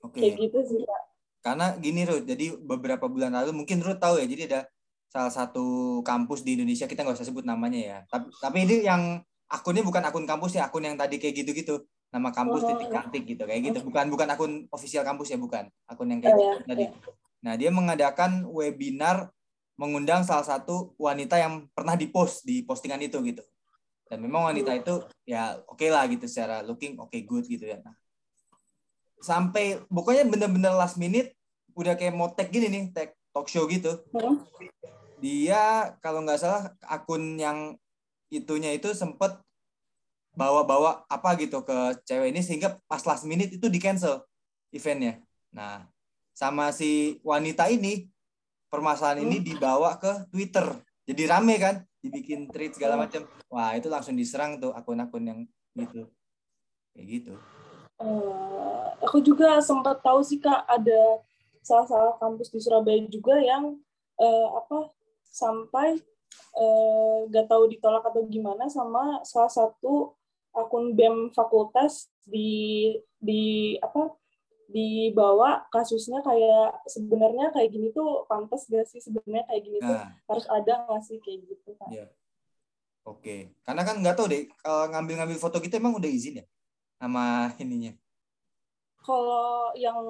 Oke. 0.00 0.20
kayak 0.20 0.40
gitu 0.40 0.58
sih 0.64 0.80
Kak. 0.84 1.02
Karena 1.44 1.76
gini 1.76 2.08
Ruth, 2.08 2.24
jadi 2.24 2.56
beberapa 2.56 3.04
bulan 3.04 3.36
lalu 3.36 3.52
mungkin 3.52 3.84
Ruth 3.84 4.00
tahu 4.00 4.16
ya, 4.16 4.24
jadi 4.24 4.48
ada 4.48 4.60
salah 5.12 5.28
satu 5.28 6.00
kampus 6.00 6.40
di 6.40 6.56
Indonesia 6.56 6.88
kita 6.88 7.04
nggak 7.04 7.20
usah 7.20 7.28
sebut 7.28 7.44
namanya 7.44 7.76
ya. 7.76 7.98
Tapi, 8.08 8.32
tapi 8.40 8.64
ini 8.64 8.80
yang 8.80 9.20
akunnya 9.52 9.84
bukan 9.84 10.00
akun 10.08 10.24
kampus 10.24 10.56
ya, 10.56 10.72
akun 10.72 10.88
yang 10.88 10.96
tadi 10.96 11.20
kayak 11.20 11.44
gitu-gitu. 11.44 11.84
Nama 12.08 12.32
kampus 12.32 12.64
Oh, 12.64 12.68
titik 12.72 12.88
iya. 12.88 12.94
cantik 12.96 13.22
gitu 13.28 13.44
kayak 13.44 13.60
gitu. 13.60 13.78
Bukan 13.84 14.08
bukan 14.08 14.28
akun 14.32 14.52
official 14.72 15.04
kampus 15.04 15.36
ya, 15.36 15.38
bukan. 15.40 15.68
Akun 15.84 16.08
yang 16.08 16.24
kayak 16.24 16.32
Oh, 16.32 16.40
gitu 16.40 16.48
iya, 16.48 16.64
tadi. 16.64 16.84
iya. 16.88 16.92
Nah, 17.44 17.60
dia 17.60 17.68
mengadakan 17.68 18.48
webinar 18.48 19.28
mengundang 19.76 20.24
salah 20.24 20.46
satu 20.46 20.96
wanita 20.96 21.36
yang 21.36 21.68
pernah 21.76 21.92
di-post 21.92 22.46
di 22.48 22.64
postingan 22.64 23.04
itu 23.04 23.20
gitu. 23.20 23.44
Dan 24.08 24.24
memang 24.24 24.48
wanita 24.48 24.72
itu 24.72 25.04
ya 25.28 25.60
oke 25.68 25.84
lah 25.92 26.08
gitu 26.08 26.24
secara 26.24 26.64
looking 26.64 26.96
oke 26.96 27.14
good 27.28 27.44
gitu 27.44 27.68
ya. 27.68 27.84
Nah, 27.84 27.92
sampai 29.20 29.84
pokoknya 29.92 30.24
bener-bener 30.24 30.72
last 30.72 30.96
minute 30.96 31.36
udah 31.76 31.98
kayak 31.98 32.16
mau 32.16 32.32
tag 32.32 32.48
gini 32.48 32.70
nih, 32.70 32.84
tag 32.96 33.12
talk 33.34 33.50
show 33.50 33.68
gitu. 33.68 34.00
Hmm. 34.14 34.40
Dia 35.20 35.92
kalau 36.00 36.24
nggak 36.24 36.40
salah 36.40 36.72
akun 36.86 37.36
yang 37.36 37.76
itunya 38.32 38.72
itu 38.72 38.94
sempet 38.96 39.36
bawa-bawa 40.34 41.06
apa 41.06 41.38
gitu 41.38 41.62
ke 41.62 41.98
cewek 42.06 42.34
ini 42.34 42.42
sehingga 42.42 42.78
pas 42.90 43.02
last 43.06 43.26
minute 43.26 43.54
itu 43.54 43.66
di 43.68 43.78
cancel 43.78 44.22
eventnya. 44.74 45.22
Nah, 45.54 45.86
sama 46.34 46.74
si 46.74 47.22
wanita 47.22 47.70
ini 47.70 48.10
permasalahan 48.66 49.22
ini 49.22 49.38
dibawa 49.38 49.94
ke 50.02 50.26
Twitter. 50.34 50.66
Jadi 51.06 51.22
rame 51.30 51.54
kan, 51.62 51.86
dibikin 52.02 52.50
tweet 52.50 52.74
segala 52.74 52.98
macam. 52.98 53.22
Wah, 53.46 53.78
itu 53.78 53.86
langsung 53.86 54.18
diserang 54.18 54.58
tuh 54.58 54.74
akun-akun 54.74 55.22
yang 55.22 55.40
gitu. 55.78 56.10
Kayak 56.90 57.06
gitu. 57.06 57.34
Eh, 58.02 58.86
aku 59.06 59.22
juga 59.22 59.62
sempat 59.62 60.02
tahu 60.02 60.26
sih 60.26 60.42
kak 60.42 60.66
ada 60.66 61.22
salah 61.62 61.86
salah 61.86 62.14
kampus 62.18 62.50
di 62.50 62.58
Surabaya 62.58 62.98
juga 63.06 63.38
yang 63.38 63.78
eh, 64.18 64.48
apa 64.50 64.90
sampai 65.30 66.02
eh, 66.58 67.18
gak 67.30 67.46
tahu 67.46 67.70
ditolak 67.70 68.02
atau 68.02 68.26
gimana 68.26 68.66
sama 68.66 69.22
salah 69.22 69.50
satu 69.50 70.18
akun 70.50 70.94
BEM 70.98 71.30
fakultas 71.30 72.10
di 72.26 72.90
di 73.22 73.74
apa 73.78 74.10
dibawa 74.74 75.62
kasusnya 75.70 76.18
kayak 76.20 76.82
sebenarnya 76.90 77.54
kayak 77.54 77.70
gini 77.70 77.94
tuh 77.94 78.26
pantas 78.26 78.66
gak 78.66 78.82
sih 78.84 78.98
sebenarnya 78.98 79.46
kayak 79.46 79.62
gini 79.62 79.78
tuh 79.78 79.94
Nah, 79.94 80.10
harus 80.26 80.46
ada 80.50 80.72
nggak 80.82 81.02
sih 81.06 81.16
kayak 81.22 81.38
gitu 81.46 81.70
kak? 81.78 81.88
Iya. 81.88 82.06
oke. 83.04 83.36
Karena 83.62 83.82
kan 83.86 84.02
nggak 84.02 84.16
tahu 84.18 84.26
deh 84.26 84.42
kalau 84.58 84.90
ngambil-ngambil 84.90 85.38
foto 85.38 85.62
kita 85.62 85.78
emang 85.78 85.94
udah 85.94 86.10
izin 86.10 86.42
ya 86.42 86.44
sama 86.98 87.24
ininya. 87.62 87.94
Kalau 88.98 89.68
yang 89.76 90.00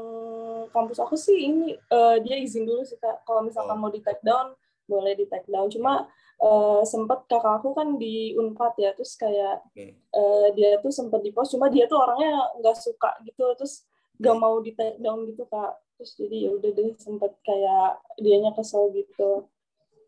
kampus 0.71 1.03
aku 1.03 1.19
sih 1.19 1.51
ini 1.51 1.75
eh, 1.75 2.17
dia 2.23 2.37
izin 2.39 2.65
dulu 2.65 2.81
sih 2.83 2.97
kak. 2.97 3.27
Kalau 3.27 3.43
misalkan 3.43 3.77
Oh. 3.77 3.81
mau 3.81 3.91
di 3.91 4.01
take 4.01 4.23
down 4.23 4.55
boleh 4.87 5.13
di 5.13 5.27
take 5.27 5.45
down. 5.45 5.67
Cuma 5.69 6.07
eh, 6.39 6.83
sempat 6.87 7.27
kakak 7.27 7.59
aku 7.59 7.75
kan 7.75 7.99
di 7.99 8.33
Unpad 8.35 8.75
ya, 8.77 8.95
terus 8.95 9.19
kayak 9.19 9.67
Oke. 9.67 9.99
eh, 9.99 10.47
dia 10.55 10.79
tuh 10.79 10.89
sempat 10.89 11.21
di 11.21 11.35
post. 11.35 11.53
Cuma 11.53 11.67
dia 11.69 11.85
tuh 11.85 11.99
orangnya 11.99 12.39
nggak 12.63 12.77
suka 12.79 13.19
gitu, 13.23 13.45
terus 13.59 13.83
Oke. 14.15 14.39
mau 14.39 14.55
di 14.59 14.71
take 14.73 14.99
down 14.99 15.27
gitu 15.27 15.43
kak. 15.47 15.75
Terus 15.95 16.11
jadi 16.15 16.37
ya 16.47 16.51
udah 16.55 16.71
deh 16.71 16.89
sempat 16.99 17.33
kayak 17.41 17.89
dianya 18.19 18.51
kesel 18.51 18.91
gitu. 18.91 19.47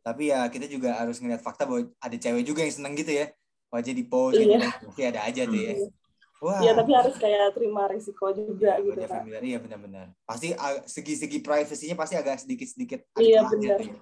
Tapi 0.02 0.30
ya 0.30 0.46
kita 0.46 0.66
juga 0.66 0.94
harus 0.94 1.18
ngeliat 1.18 1.42
fakta 1.42 1.66
bahwa 1.66 1.90
ada 1.98 2.16
cewek 2.16 2.42
juga 2.42 2.62
yang 2.62 2.74
seneng 2.74 2.94
gitu 2.94 3.10
ya. 3.10 3.30
Wajah 3.70 3.94
di 3.94 4.04
post 4.06 4.38
Iya. 4.38 4.62
gitu. 4.86 5.02
Ada 5.02 5.20
aja 5.26 5.42
tuh 5.44 5.58
ya. 5.58 5.72
Iya. 5.74 5.88
Wah. 6.36 6.60
Ya 6.60 6.72
tapi 6.76 6.92
harus 6.92 7.16
kayak 7.16 7.56
terima 7.56 7.88
risiko 7.88 8.28
juga 8.30 8.76
gitu 8.78 8.98
kak. 8.98 9.10
familiar. 9.10 9.42
Iya 9.42 9.58
benar-benar. 9.58 10.06
Pasti 10.22 10.54
segi-segi 10.86 11.38
privasinya 11.40 11.96
pasti 11.96 12.14
agak 12.14 12.38
sedikit-sedikit 12.38 13.00
Iya, 13.18 13.46
benar. 13.48 13.78
ya. 13.82 13.94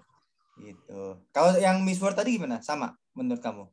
Gitu. 0.55 1.03
Kalau 1.31 1.53
yang 1.57 1.81
Miss 1.81 1.99
World 1.99 2.15
tadi 2.15 2.37
gimana? 2.37 2.61
Sama 2.61 2.93
menurut 3.13 3.41
kamu? 3.41 3.65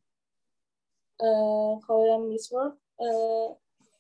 Eh, 1.22 1.72
kalau 1.86 2.04
yang 2.06 2.24
Miss 2.26 2.50
World 2.50 2.78
eh, 2.98 3.48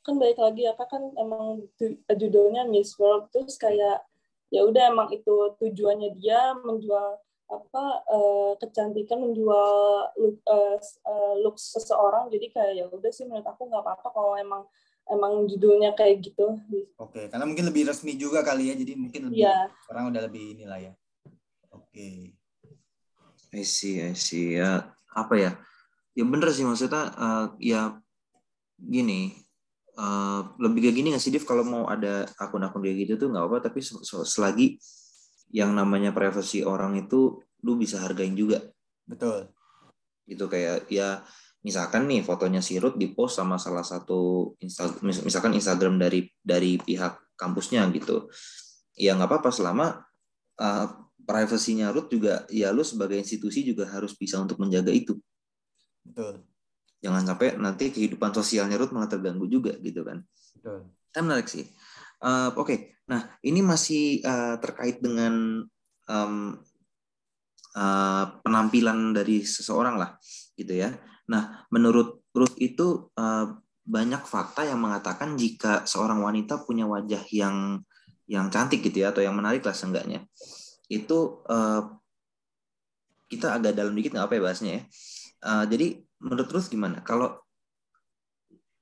kan 0.01 0.17
balik 0.17 0.38
lagi 0.38 0.65
ya 0.65 0.74
kak 0.74 0.89
kan 0.89 1.03
emang 1.15 1.65
judulnya 2.10 2.65
Miss 2.65 2.98
World 2.98 3.29
terus 3.29 3.55
kayak 3.55 4.01
ya 4.50 4.65
udah 4.65 4.89
emang 4.91 5.10
itu 5.13 5.55
tujuannya 5.62 6.17
dia 6.17 6.58
menjual 6.58 7.22
apa 7.51 7.84
eh, 8.08 8.51
kecantikan 8.58 9.20
menjual 9.22 9.72
look, 10.17 10.39
s- 10.79 10.98
eh, 11.03 11.34
look 11.43 11.55
seseorang 11.60 12.31
jadi 12.31 12.48
kayak 12.50 12.74
ya 12.74 12.86
udah 12.89 13.12
sih 13.12 13.27
menurut 13.27 13.46
aku 13.46 13.67
nggak 13.67 13.84
apa-apa 13.84 14.08
kalau 14.10 14.34
emang 14.39 14.63
emang 15.12 15.46
judulnya 15.46 15.91
kayak 15.93 16.24
gitu 16.24 16.55
Oke, 16.96 17.27
karena 17.34 17.43
mungkin 17.50 17.65
lebih 17.65 17.89
resmi 17.89 18.13
juga 18.13 18.46
kali 18.46 18.70
ya. 18.70 18.77
Jadi 18.77 18.93
mungkin 18.93 19.34
lebih 19.34 19.41
ya 19.41 19.65
orang 19.89 20.13
udah 20.13 20.22
lebih 20.29 20.53
inilah 20.53 20.77
ya. 20.77 20.93
Oke. 21.74 22.38
I 23.51 23.63
see, 23.65 23.98
I 24.00 24.13
see. 24.13 24.55
Ya, 24.62 24.86
apa 25.10 25.34
ya? 25.34 25.51
Ya 26.13 26.24
bener 26.24 26.53
sih 26.53 26.62
maksudnya 26.62 27.10
eh, 27.10 27.46
ya 27.74 27.81
gini. 28.77 29.40
Eh, 30.01 30.41
lebih 30.58 30.89
kayak 30.89 30.96
gini 30.98 31.08
nggak 31.13 31.22
sih 31.22 31.29
Div 31.29 31.46
kalau 31.46 31.62
mau 31.62 31.84
ada 31.86 32.25
akun-akun 32.41 32.81
kayak 32.81 32.98
gitu 33.05 33.13
tuh 33.22 33.27
nggak 33.29 33.43
apa-apa 33.46 33.70
tapi 33.70 33.79
se- 33.86 34.01
se- 34.01 34.25
selagi 34.25 34.81
yang 35.53 35.77
namanya 35.77 36.10
privasi 36.15 36.65
orang 36.65 36.98
itu 36.98 37.38
lu 37.62 37.77
bisa 37.77 38.01
hargain 38.01 38.34
juga 38.34 38.65
Betul. 39.05 39.51
gitu 40.25 40.50
kayak 40.50 40.89
ya 40.89 41.22
misalkan 41.62 42.10
nih 42.10 42.25
fotonya 42.25 42.63
si 42.63 42.81
Ruth 42.81 42.98
di 42.98 43.13
post 43.13 43.38
sama 43.38 43.62
salah 43.62 43.86
satu 43.86 44.53
Insta, 44.63 44.89
mis- 45.05 45.22
misalkan 45.22 45.53
Instagram 45.53 46.01
dari 46.01 46.25
dari 46.41 46.81
pihak 46.81 47.38
kampusnya 47.38 47.86
gitu 47.93 48.31
ya 48.98 49.13
nggak 49.13 49.29
apa-apa 49.29 49.50
selama 49.53 50.01
uh, 50.58 50.88
privasinya 51.22 51.93
Ruth 51.93 52.10
juga 52.10 52.50
ya 52.50 52.74
lu 52.74 52.81
sebagai 52.81 53.20
institusi 53.20 53.62
juga 53.62 53.86
harus 53.93 54.17
bisa 54.17 54.41
untuk 54.41 54.58
menjaga 54.58 54.89
itu 54.89 55.20
Betul. 56.01 56.41
Jangan 57.01 57.25
sampai 57.25 57.58
nanti 57.58 57.89
kehidupan 57.89 58.31
sosialnya 58.31 58.77
Ruth 58.77 58.93
malah 58.93 59.10
terganggu 59.10 59.50
juga 59.50 59.74
gitu 59.81 60.05
kan. 60.05 60.22
Betul. 60.58 60.88
menarik 61.17 61.50
sih. 61.50 61.65
Uh, 62.22 62.53
oke. 62.55 63.01
Nah 63.10 63.27
ini 63.41 63.60
masih 63.65 64.22
uh, 64.22 64.55
terkait 64.62 65.01
dengan 65.01 65.65
um, 66.08 66.36
uh, 67.75 68.25
penampilan 68.46 69.17
dari 69.17 69.41
seseorang 69.43 69.98
lah 69.98 70.15
gitu 70.55 70.77
ya. 70.77 70.93
Nah 71.27 71.65
menurut 71.74 72.22
Ruth 72.31 72.55
itu 72.62 73.12
uh, 73.17 73.58
banyak 73.81 74.24
fakta 74.24 74.63
yang 74.63 74.79
mengatakan 74.79 75.36
jika 75.36 75.84
seorang 75.89 76.22
wanita 76.22 76.62
punya 76.63 76.86
wajah 76.86 77.25
yang 77.34 77.81
yang 78.29 78.48
cantik 78.48 78.79
gitu 78.79 79.03
ya 79.03 79.12
atau 79.12 79.20
yang 79.20 79.36
menarik 79.36 79.65
lah 79.65 79.75
seenggaknya. 79.75 80.24
Itu 80.88 81.43
uh, 81.50 82.00
kita 83.27 83.58
agak 83.60 83.74
dalam 83.75 83.98
dikit 83.98 84.15
nggak 84.15 84.27
apa 84.29 84.36
ya 84.38 84.41
bahasnya 84.46 84.72
ya. 84.72 84.84
Uh, 85.41 85.65
jadi 85.65 85.88
menurut 86.21 86.47
Ruth 86.53 86.69
gimana 86.69 87.01
kalau 87.01 87.41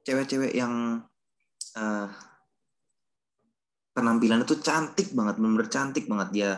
cewek-cewek 0.03 0.55
yang 0.55 1.03
uh, 1.79 2.07
penampilan 3.99 4.47
itu 4.47 4.55
cantik 4.63 5.11
banget, 5.11 5.35
benar 5.37 5.67
cantik 5.67 6.05
banget 6.07 6.29
dia. 6.31 6.51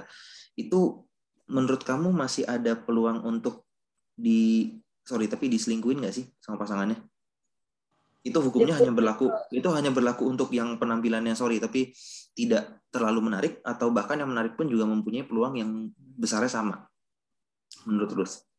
Itu 0.54 1.10
menurut 1.50 1.82
kamu 1.82 2.14
masih 2.14 2.46
ada 2.46 2.78
peluang 2.78 3.26
untuk 3.26 3.66
di 4.14 4.70
sorry 5.02 5.26
tapi 5.26 5.50
diselingkuhin 5.50 6.06
nggak 6.06 6.16
sih 6.16 6.26
sama 6.38 6.62
pasangannya? 6.62 7.02
Itu 8.22 8.38
hukumnya 8.38 8.78
hanya 8.78 8.94
berlaku 8.94 9.34
itu 9.50 9.66
hanya 9.74 9.90
berlaku 9.90 10.30
untuk 10.30 10.54
yang 10.54 10.78
penampilannya 10.78 11.34
sorry 11.34 11.58
tapi 11.58 11.90
tidak 12.38 12.86
terlalu 12.94 13.34
menarik 13.34 13.54
atau 13.66 13.90
bahkan 13.90 14.22
yang 14.22 14.30
menarik 14.30 14.54
pun 14.54 14.70
juga 14.70 14.86
mempunyai 14.86 15.26
peluang 15.26 15.58
yang 15.58 15.90
besarnya 15.98 16.52
sama. 16.52 16.86
Menurut 17.90 18.14
Ruth. 18.14 18.51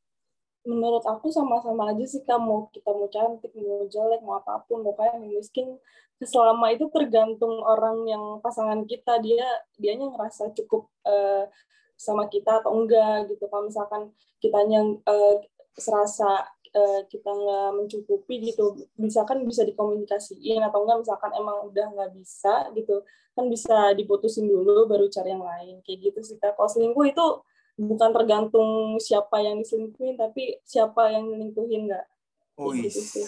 Menurut 0.62 1.02
aku 1.06 1.28
sama-sama 1.34 1.90
aja 1.90 2.04
sih 2.06 2.22
kak. 2.22 2.38
Mau 2.38 2.70
kita 2.70 2.90
mau 2.94 3.08
cantik 3.10 3.52
mau 3.58 3.86
jelek 3.90 4.20
mau 4.22 4.38
apa 4.38 4.62
pun 4.66 4.86
mau 4.86 4.94
kaya 4.94 5.18
mau 5.18 5.28
miskin 5.30 5.78
selama 6.22 6.70
itu 6.70 6.86
tergantung 6.94 7.62
orang 7.62 8.06
yang 8.06 8.24
pasangan 8.38 8.86
kita. 8.86 9.18
Dia 9.22 9.46
dianya 9.78 10.06
ngerasa 10.10 10.54
cukup 10.54 10.90
eh, 11.06 11.50
sama 11.98 12.26
kita 12.30 12.62
atau 12.62 12.74
enggak 12.78 13.30
gitu. 13.30 13.44
Kalau 13.50 13.66
misalkan 13.66 14.14
kitanya 14.38 14.80
eh, 14.86 15.36
serasa 15.74 16.46
eh, 16.72 17.00
kita 17.10 17.30
nggak 17.30 17.68
mencukupi 17.82 18.52
gitu 18.52 18.86
misalkan 18.96 19.42
bisa 19.44 19.66
dikomunikasiin 19.66 20.62
atau 20.62 20.86
enggak 20.86 20.98
misalkan 21.04 21.30
emang 21.34 21.68
udah 21.68 21.86
nggak 21.90 22.10
bisa 22.16 22.70
gitu 22.76 23.02
kan 23.32 23.48
bisa 23.48 23.96
diputusin 23.96 24.44
dulu 24.46 24.86
baru 24.86 25.10
cari 25.10 25.34
yang 25.34 25.42
lain. 25.42 25.82
Kayak 25.82 25.98
gitu 26.12 26.20
sih 26.22 26.36
kalau 26.38 26.70
selingkuh 26.70 27.06
itu 27.10 27.26
bukan 27.74 28.10
tergantung 28.12 28.70
siapa 28.96 29.40
yang 29.40 29.58
diselingkuhin 29.58 30.14
tapi 30.14 30.60
siapa 30.62 31.08
yang 31.08 31.24
selingkuhin 31.26 31.86
nggak 31.86 32.04
Oh, 32.52 32.70
iya. 32.70 32.84
gitu. 32.84 33.24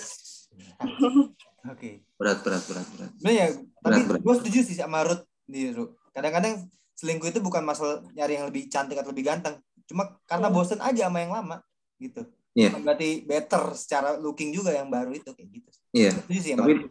Oke. 1.73 2.05
Berat 2.15 2.45
berat 2.45 2.63
berat 2.63 2.87
berat. 2.93 3.11
Sebenarnya 3.17 3.41
ya, 3.41 3.49
tapi 3.81 4.01
Berat, 4.05 4.21
gue 4.21 4.35
setuju 4.37 4.59
sih 4.63 4.77
sama 4.77 5.01
Ruth 5.03 5.25
nih, 5.47 5.73
Ruth. 5.73 5.97
kadang-kadang 6.11 6.69
selingkuh 6.95 7.27
itu 7.27 7.41
bukan 7.41 7.61
masalah 7.61 8.05
nyari 8.13 8.37
yang 8.37 8.47
lebih 8.47 8.69
cantik 8.69 8.95
atau 8.95 9.11
lebih 9.11 9.27
ganteng 9.27 9.59
cuma 9.85 10.15
karena 10.25 10.47
Hmm. 10.47 10.55
bosen 10.55 10.79
aja 10.79 11.09
sama 11.09 11.19
yang 11.19 11.33
lama 11.33 11.59
gitu 11.99 12.23
Iya. 12.55 12.71
Bukan 12.71 12.83
berarti 12.85 13.09
better 13.25 13.75
secara 13.75 14.15
looking 14.15 14.55
juga 14.55 14.71
yang 14.71 14.87
baru 14.87 15.11
itu 15.11 15.27
kayak 15.27 15.49
gitu 15.51 15.69
Iya. 15.91 16.13
sih 16.31 16.55
yang 16.55 16.63
Tapi 16.63 16.87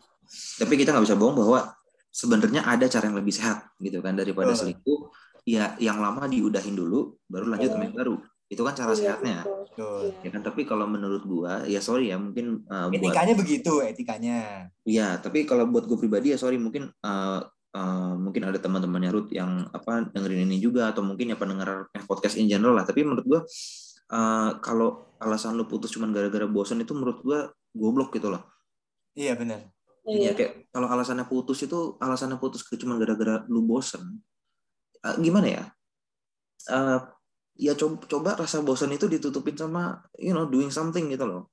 tapi 0.59 0.73
kita 0.75 0.91
nggak 0.91 1.05
bisa 1.05 1.15
bohong 1.15 1.37
bahwa 1.37 1.71
sebenarnya 2.09 2.61
ada 2.61 2.83
cara 2.85 3.07
yang 3.07 3.15
lebih 3.15 3.31
sehat 3.31 3.71
gitu 3.77 3.97
kan 3.97 4.13
daripada 4.13 4.51
Betul. 4.51 4.59
selingkuh. 4.59 4.99
Ya 5.43 5.75
yang 5.79 5.99
lama 5.99 6.23
diudahin 6.31 6.75
dulu, 6.75 7.19
baru 7.27 7.51
lanjut 7.51 7.75
sama 7.75 7.85
yang 7.91 7.97
baru. 7.97 8.15
Itu 8.47 8.61
kan 8.63 8.75
cara 8.77 8.95
Iya, 8.95 8.99
sehatnya. 8.99 9.37
Iya. 9.75 9.89
Ya 10.23 10.29
kan, 10.31 10.41
tapi 10.45 10.63
kalau 10.63 10.85
menurut 10.87 11.23
gua, 11.27 11.67
ya 11.67 11.83
sorry 11.83 12.13
ya, 12.13 12.17
mungkin 12.21 12.63
uh, 12.69 12.87
buat 12.87 13.01
etikanya 13.01 13.33
begitu 13.35 13.73
etikanya 13.83 14.37
ya, 14.87 15.17
tapi 15.19 15.43
kalau 15.43 15.67
buat 15.67 15.83
gue 15.89 15.97
pribadi 15.99 16.31
ya 16.31 16.37
sorry, 16.39 16.55
mungkin 16.61 16.87
uh, 17.03 17.41
uh, 17.73 18.13
mungkin 18.15 18.45
ada 18.47 18.61
teman-temannya 18.61 19.11
Ruth 19.11 19.31
yang 19.33 19.67
apa 19.73 20.07
dengerin 20.13 20.47
ini 20.47 20.61
juga 20.61 20.93
atau 20.93 21.01
mungkin 21.01 21.33
ya 21.33 21.37
pendengar 21.39 21.89
eh, 21.91 22.03
podcast 22.05 22.37
in 22.39 22.47
general 22.47 22.77
lah. 22.77 22.85
Tapi 22.85 23.01
menurut 23.03 23.25
gua 23.25 23.41
uh, 24.13 24.49
kalau 24.61 25.11
alasan 25.19 25.57
lu 25.57 25.65
putus 25.65 25.91
cuma 25.91 26.07
gara-gara 26.13 26.45
bosan 26.45 26.79
itu 26.79 26.93
menurut 26.93 27.19
gua 27.25 27.39
goblok 27.73 28.13
gitu 28.15 28.29
loh. 28.29 28.43
iya 29.13 29.37
benar 29.37 29.73
Iya 30.03 30.19
Iya. 30.19 30.31
kayak 30.35 30.51
kalau 30.75 30.87
alasannya 30.91 31.25
putus 31.31 31.63
itu 31.63 31.95
alasannya 31.95 32.35
putus 32.35 32.67
cuma 32.75 32.99
gara-gara 32.99 33.47
lu 33.47 33.63
bosen. 33.63 34.19
Eh, 35.03 35.15
gimana 35.19 35.47
ya? 35.47 35.63
Eh, 36.71 36.99
ya 37.59 37.73
coba, 37.77 37.95
coba 38.07 38.29
rasa 38.39 38.63
bosan 38.63 38.95
itu 38.95 39.05
ditutupin 39.05 39.53
sama 39.53 39.99
you 40.17 40.31
know 40.33 40.47
doing 40.47 40.71
something 40.71 41.11
gitu 41.11 41.27
loh. 41.27 41.51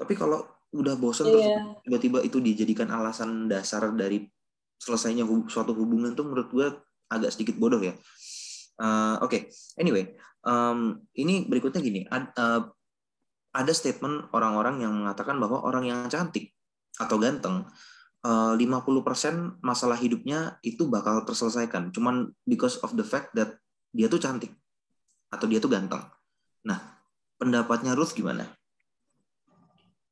Tapi 0.00 0.16
kalau 0.16 0.42
udah 0.72 0.94
bosan 0.96 1.28
terus 1.28 1.44
Iya. 1.46 1.76
tiba-tiba 1.84 2.18
itu 2.24 2.38
dijadikan 2.40 2.88
alasan 2.88 3.50
dasar 3.50 3.90
dari 3.92 4.24
selesainya 4.80 5.26
hub- 5.28 5.50
suatu 5.50 5.76
hubungan 5.76 6.16
tuh 6.16 6.24
menurut 6.24 6.48
gue 6.48 6.66
agak 7.10 7.30
sedikit 7.34 7.58
bodoh 7.60 7.82
ya. 7.82 7.92
Eh, 8.80 9.16
Oke, 9.20 9.52
anyway, 9.76 10.16
em, 10.40 10.78
ini 11.12 11.44
berikutnya 11.44 11.84
gini, 11.84 12.00
ad- 12.08 12.32
eh, 12.32 12.62
ada 13.50 13.72
statement 13.74 14.30
orang-orang 14.32 14.80
yang 14.80 14.94
mengatakan 14.94 15.36
bahwa 15.36 15.60
orang 15.60 15.84
yang 15.84 16.06
cantik 16.06 16.54
atau 16.96 17.18
ganteng 17.18 17.66
50% 18.20 19.64
masalah 19.64 19.96
hidupnya 19.96 20.60
itu 20.60 20.84
bakal 20.88 21.24
terselesaikan, 21.24 21.88
cuman 21.94 22.36
because 22.44 22.76
of 22.84 22.92
the 22.92 23.04
fact 23.04 23.32
that 23.32 23.56
dia 23.96 24.12
tuh 24.12 24.20
cantik 24.20 24.52
atau 25.32 25.48
dia 25.48 25.56
tuh 25.56 25.72
ganteng. 25.72 26.04
Nah, 26.66 27.00
pendapatnya 27.40 27.96
Ruth 27.96 28.12
gimana? 28.12 28.44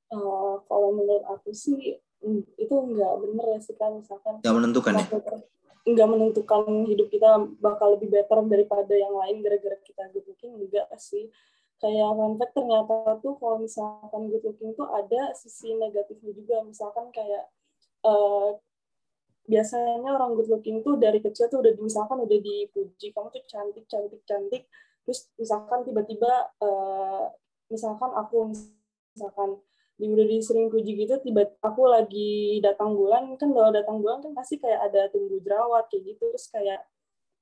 Eh, 0.09 0.55
kalau 0.65 0.88
menurut 0.97 1.21
aku 1.29 1.53
sih 1.53 2.00
mm, 2.25 2.57
itu 2.57 2.73
nggak 2.73 3.12
bener 3.29 3.45
ya 3.53 3.59
sih 3.61 3.77
kan 3.77 3.93
misalkan 4.00 4.41
Gak 4.41 4.57
menentukan 4.57 4.97
ya? 4.97 5.07
nggak 5.88 6.09
menentukan 6.09 6.85
hidup 6.85 7.09
kita 7.09 7.49
bakal 7.65 7.97
lebih 7.97 8.12
better 8.12 8.45
daripada 8.45 8.93
yang 8.93 9.12
lain 9.17 9.41
gara-gara 9.41 9.77
kita 9.81 10.09
good 10.12 10.25
looking 10.29 10.53
enggak 10.61 10.85
sih 11.00 11.33
kayak 11.81 12.12
fun 12.12 12.37
fact 12.37 12.53
ternyata 12.53 13.17
tuh 13.25 13.41
kalau 13.41 13.57
misalkan 13.57 14.29
good 14.29 14.45
looking 14.45 14.77
tuh 14.77 14.85
ada 14.85 15.33
sisi 15.33 15.73
negatifnya 15.77 16.33
juga 16.37 16.61
misalkan 16.65 17.09
kayak 17.09 17.49
eh, 18.05 18.50
biasanya 19.49 20.11
orang 20.12 20.37
good 20.37 20.49
looking 20.52 20.85
tuh 20.85 21.00
dari 21.00 21.19
kecil 21.25 21.49
tuh 21.49 21.64
udah 21.64 21.73
misalkan 21.81 22.21
udah 22.21 22.38
dipuji 22.38 23.07
kamu 23.17 23.28
tuh 23.33 23.45
cantik 23.49 23.85
cantik 23.88 24.23
cantik. 24.28 24.62
Terus 25.09 25.21
misalkan 25.40 25.83
tiba-tiba 25.88 26.33
eh, 26.61 27.25
misalkan 27.73 28.11
aku 28.12 28.52
misalkan 29.17 29.59
di 29.99 30.07
udah 30.07 30.26
disering 30.31 30.71
puji 30.71 30.95
gitu 30.95 31.19
tiba 31.26 31.43
aku 31.59 31.90
lagi 31.90 32.62
datang 32.62 32.95
bulan 32.95 33.35
kan 33.35 33.50
kalau 33.50 33.71
datang 33.75 33.99
bulan 33.99 34.23
kan 34.23 34.31
pasti 34.31 34.62
kayak 34.62 34.78
ada 34.93 35.11
tumbuh 35.11 35.40
jerawat 35.43 35.88
kayak 35.90 36.14
gitu. 36.14 36.25
Terus 36.35 36.47
kayak 36.52 36.81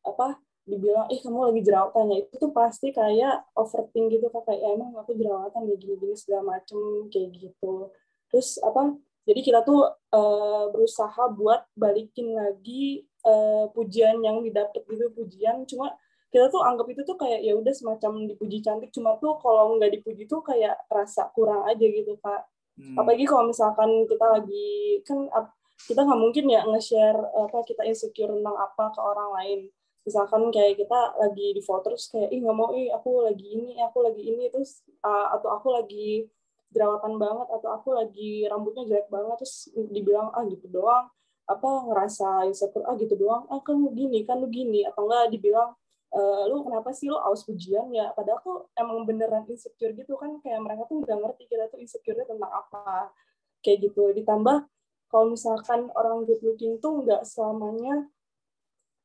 apa 0.06 0.38
dibilang 0.66 1.06
eh 1.14 1.19
kamu 1.23 1.54
lagi 1.54 1.60
jerawatan 1.62 2.04
ya 2.10 2.19
itu 2.26 2.34
tuh 2.42 2.50
pasti 2.50 2.90
kayak 2.90 3.47
overthink 3.54 4.10
gitu 4.10 4.26
kayak 4.34 4.58
"Ya, 4.62 4.69
emang 4.75 4.90
aku 4.99 5.14
jerawatan 5.14 5.62
kayak 5.71 5.78
gini-gini 5.78 6.14
segala 6.19 6.58
macem 6.58 6.78
kayak 7.12 7.30
gitu. 7.38 7.95
Terus 8.30 8.58
apa 8.62 8.99
jadi 9.26 9.41
kita 9.43 9.60
tuh 9.67 9.91
eh, 9.91 10.65
berusaha 10.71 11.23
buat 11.34 11.67
balikin 11.75 12.30
lagi 12.30 13.02
eh, 13.26 13.65
pujian 13.75 14.23
yang 14.23 14.39
didapat 14.41 14.86
gitu 14.86 15.10
pujian. 15.10 15.67
Cuma 15.67 15.91
kita 16.30 16.47
tuh 16.47 16.62
anggap 16.62 16.86
itu 16.95 17.02
tuh 17.02 17.19
kayak 17.19 17.43
ya 17.43 17.58
udah 17.58 17.75
semacam 17.75 18.30
dipuji 18.30 18.62
cantik. 18.62 18.95
Cuma 18.95 19.19
tuh 19.19 19.34
kalau 19.43 19.75
nggak 19.76 19.99
dipuji 19.99 20.30
tuh 20.30 20.47
kayak 20.47 20.78
rasa 20.86 21.26
kurang 21.34 21.67
aja 21.67 21.84
gitu 21.84 22.15
kak. 22.23 22.47
Hmm. 22.76 22.93
apalagi 22.93 23.25
kalau 23.25 23.49
misalkan 23.49 24.04
kita 24.04 24.26
lagi 24.36 25.00
kan 25.08 25.32
kita 25.89 26.04
nggak 26.04 26.21
mungkin 26.21 26.45
ya 26.45 26.60
nge-share 26.69 27.17
apa 27.17 27.65
kita 27.65 27.89
insecure 27.89 28.28
tentang 28.36 28.52
apa 28.52 28.84
ke 28.95 29.00
orang 29.00 29.30
lain. 29.43 29.60
Misalkan 30.06 30.43
kayak 30.54 30.78
kita 30.78 31.00
lagi 31.19 31.47
di 31.56 31.62
foto 31.65 31.91
terus 31.91 32.06
kayak 32.12 32.30
ih 32.30 32.39
nggak 32.45 32.56
mau 32.56 32.71
ih 32.76 32.93
aku 32.95 33.26
lagi 33.26 33.47
ini 33.49 33.80
aku 33.80 33.99
lagi 34.06 34.23
ini 34.23 34.45
terus 34.52 34.84
uh, 35.02 35.34
atau 35.34 35.56
aku 35.56 35.73
lagi 35.73 36.28
jerawatan 36.74 37.14
banget 37.20 37.48
atau 37.50 37.68
aku 37.74 37.88
lagi 37.94 38.44
rambutnya 38.50 38.84
jelek 38.88 39.08
banget 39.10 39.36
terus 39.42 39.70
dibilang 39.94 40.28
ah 40.34 40.44
gitu 40.46 40.66
doang. 40.70 41.06
Apa 41.46 41.68
ngerasa 41.86 42.46
insecure 42.50 42.84
ah 42.86 42.94
gitu 42.98 43.14
doang. 43.18 43.46
Ah 43.52 43.60
kan 43.62 43.78
lu 43.78 43.90
gini 43.94 44.22
kan 44.26 44.38
lu 44.42 44.48
gini. 44.50 44.82
Atau 44.86 45.06
enggak 45.06 45.30
dibilang 45.34 45.70
"Eh, 46.16 46.42
lu 46.50 46.62
kenapa 46.66 46.90
sih 46.96 47.06
lu 47.10 47.18
aus 47.18 47.42
pujian 47.44 47.90
ya? 47.92 48.10
Padahal 48.16 48.38
aku 48.40 48.52
emang 48.78 49.04
beneran 49.08 49.44
insecure 49.50 49.92
gitu 49.94 50.14
kan 50.16 50.38
kayak 50.42 50.60
mereka 50.64 50.82
tuh 50.88 51.02
nggak 51.02 51.18
ngerti 51.22 51.42
kita 51.50 51.64
tuh 51.72 51.78
insecure 51.82 52.18
tentang 52.24 52.50
apa. 52.50 53.10
Kayak 53.62 53.90
gitu. 53.90 54.14
Ditambah 54.16 54.56
kalau 55.10 55.26
misalkan 55.34 55.90
orang 55.94 56.24
good 56.26 56.40
looking 56.42 56.78
tuh 56.82 57.02
nggak 57.04 57.22
selamanya 57.26 58.10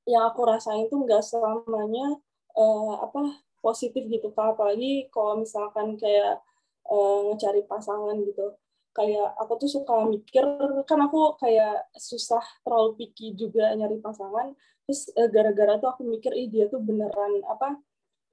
yang 0.09 0.23
aku 0.29 0.41
rasain 0.49 0.89
tuh 0.89 0.99
nggak 1.05 1.21
selamanya 1.21 2.17
eh, 2.57 2.93
apa 3.05 3.21
positif 3.61 4.03
gitu 4.09 4.33
kak. 4.33 4.57
Apalagi 4.57 5.07
kalau 5.13 5.41
misalkan 5.41 5.95
kayak 5.99 6.41
eh, 6.89 7.19
ngecari 7.31 7.61
pasangan 7.69 8.17
gitu 8.25 8.55
kayak 8.91 9.29
aku 9.39 9.53
tuh 9.55 9.69
suka 9.71 10.03
mikir 10.03 10.43
kan 10.83 10.99
aku 10.99 11.39
kayak 11.39 11.87
susah 11.95 12.43
terlalu 12.67 12.99
picky 12.99 13.31
juga 13.39 13.71
nyari 13.71 14.03
pasangan 14.03 14.51
terus 14.83 15.07
eh, 15.15 15.29
gara-gara 15.31 15.79
tuh 15.79 15.89
aku 15.95 16.03
mikir 16.03 16.35
ih 16.35 16.51
dia 16.51 16.67
tuh 16.67 16.83
beneran 16.83 17.39
apa 17.47 17.79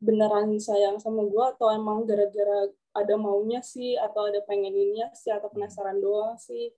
beneran 0.02 0.58
sayang 0.58 0.98
sama 0.98 1.26
gue 1.26 1.44
atau 1.54 1.70
emang 1.70 2.06
gara-gara 2.06 2.70
ada 2.94 3.14
maunya 3.14 3.62
sih 3.62 3.94
atau 3.94 4.30
ada 4.30 4.42
pengeninnya 4.42 5.10
sih 5.14 5.30
atau 5.30 5.50
penasaran 5.50 5.98
doang 6.02 6.34
sih 6.38 6.74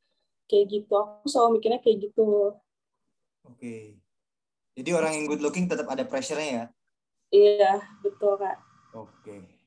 kayak 0.48 0.68
gitu 0.68 0.92
aku 0.96 1.28
selalu 1.28 1.60
mikirnya 1.60 1.80
kayak 1.80 2.10
gitu 2.10 2.56
Oke. 3.48 3.96
Jadi 4.76 4.90
orang 4.92 5.12
yang 5.16 5.24
good 5.26 5.40
looking 5.40 5.66
tetap 5.66 5.88
ada 5.88 6.04
pressure-nya 6.04 6.48
ya. 6.48 6.64
iya 7.32 7.72
betul 8.04 8.36
kak 8.36 8.58
Oke. 8.92 9.59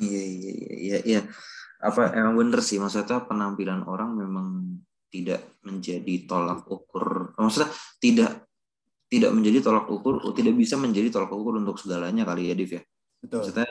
Iya 0.00 0.22
iya 0.22 0.52
iya. 0.76 0.98
iya. 1.04 1.20
Apa 1.78 2.10
emang 2.10 2.34
bener 2.34 2.58
sih 2.58 2.82
maksudnya 2.82 3.22
penampilan 3.22 3.86
orang 3.86 4.18
memang 4.18 4.46
tidak 5.08 5.60
menjadi 5.64 6.14
tolak 6.28 6.66
ukur. 6.68 7.32
Maksudnya 7.38 7.70
tidak 8.02 8.30
tidak 9.08 9.32
menjadi 9.32 9.64
tolak 9.64 9.88
ukur, 9.88 10.20
tidak 10.36 10.54
bisa 10.54 10.76
menjadi 10.76 11.08
tolak 11.08 11.32
ukur 11.32 11.56
untuk 11.56 11.80
segalanya 11.80 12.28
kali 12.28 12.52
ya, 12.52 12.54
Div 12.54 12.70
ya. 12.76 12.82
Betul. 13.24 13.40
Maksudnya 13.40 13.68